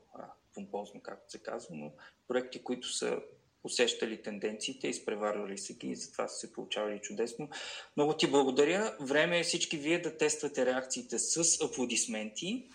[0.54, 1.92] помпозно, както се казва, но
[2.28, 3.18] проекти, които са
[3.64, 7.48] усещали тенденциите, изпреварвали се ги и затова са се получавали чудесно.
[7.96, 8.96] Много ти благодаря.
[9.00, 12.68] Време е всички вие да тествате реакциите с аплодисменти,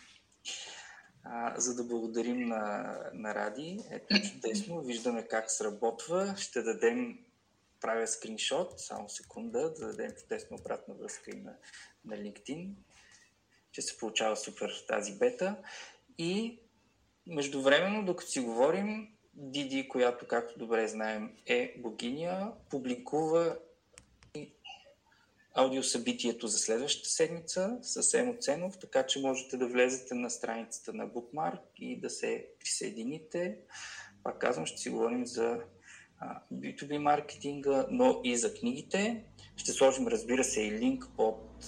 [1.24, 3.80] а, за да благодарим на, на Ради.
[3.92, 4.82] Ето чудесно.
[4.82, 6.36] Виждаме как сработва.
[6.38, 7.20] Ще дадем
[7.82, 11.54] правя скриншот, само секунда, да дадем чудесна обратна връзка и на,
[12.06, 12.70] на LinkedIn
[13.72, 15.56] че се получава супер тази бета.
[16.18, 16.60] И
[17.28, 23.58] междувременно, докато си говорим, Диди, която, както добре знаем, е богиня, публикува
[25.54, 31.60] аудиосъбитието за следващата седмица съвсем оценов, така че можете да влезете на страницата на Bookmark
[31.78, 33.58] и да се присъедините.
[34.24, 35.60] Пак казвам, ще си говорим за
[36.54, 39.24] B2B маркетинга, но и за книгите.
[39.56, 41.66] Ще сложим, разбира се, и линк под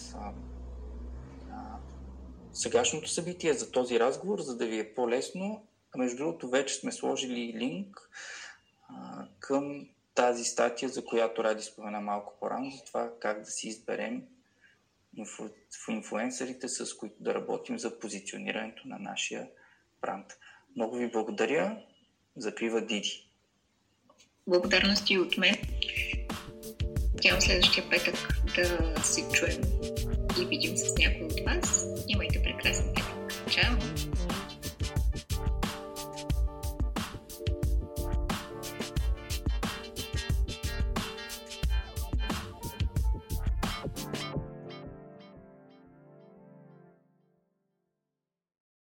[2.53, 5.67] сегашното събитие, за този разговор, за да ви е по-лесно.
[5.97, 8.09] Между другото, вече сме сложили линк
[9.39, 14.23] към тази статия, за която Ради спомена малко по-рано, за това как да си изберем
[15.17, 15.43] инфу,
[15.89, 19.47] инфуенсерите, с които да работим за позиционирането на нашия
[20.01, 20.25] бранд.
[20.75, 21.83] Много ви благодаря.
[22.35, 23.27] Закрива Диди.
[24.47, 25.55] Благодарности от мен.
[27.13, 28.15] Надявам следващия петък
[28.55, 29.61] да се чуем
[30.41, 31.85] и видим с някой от вас.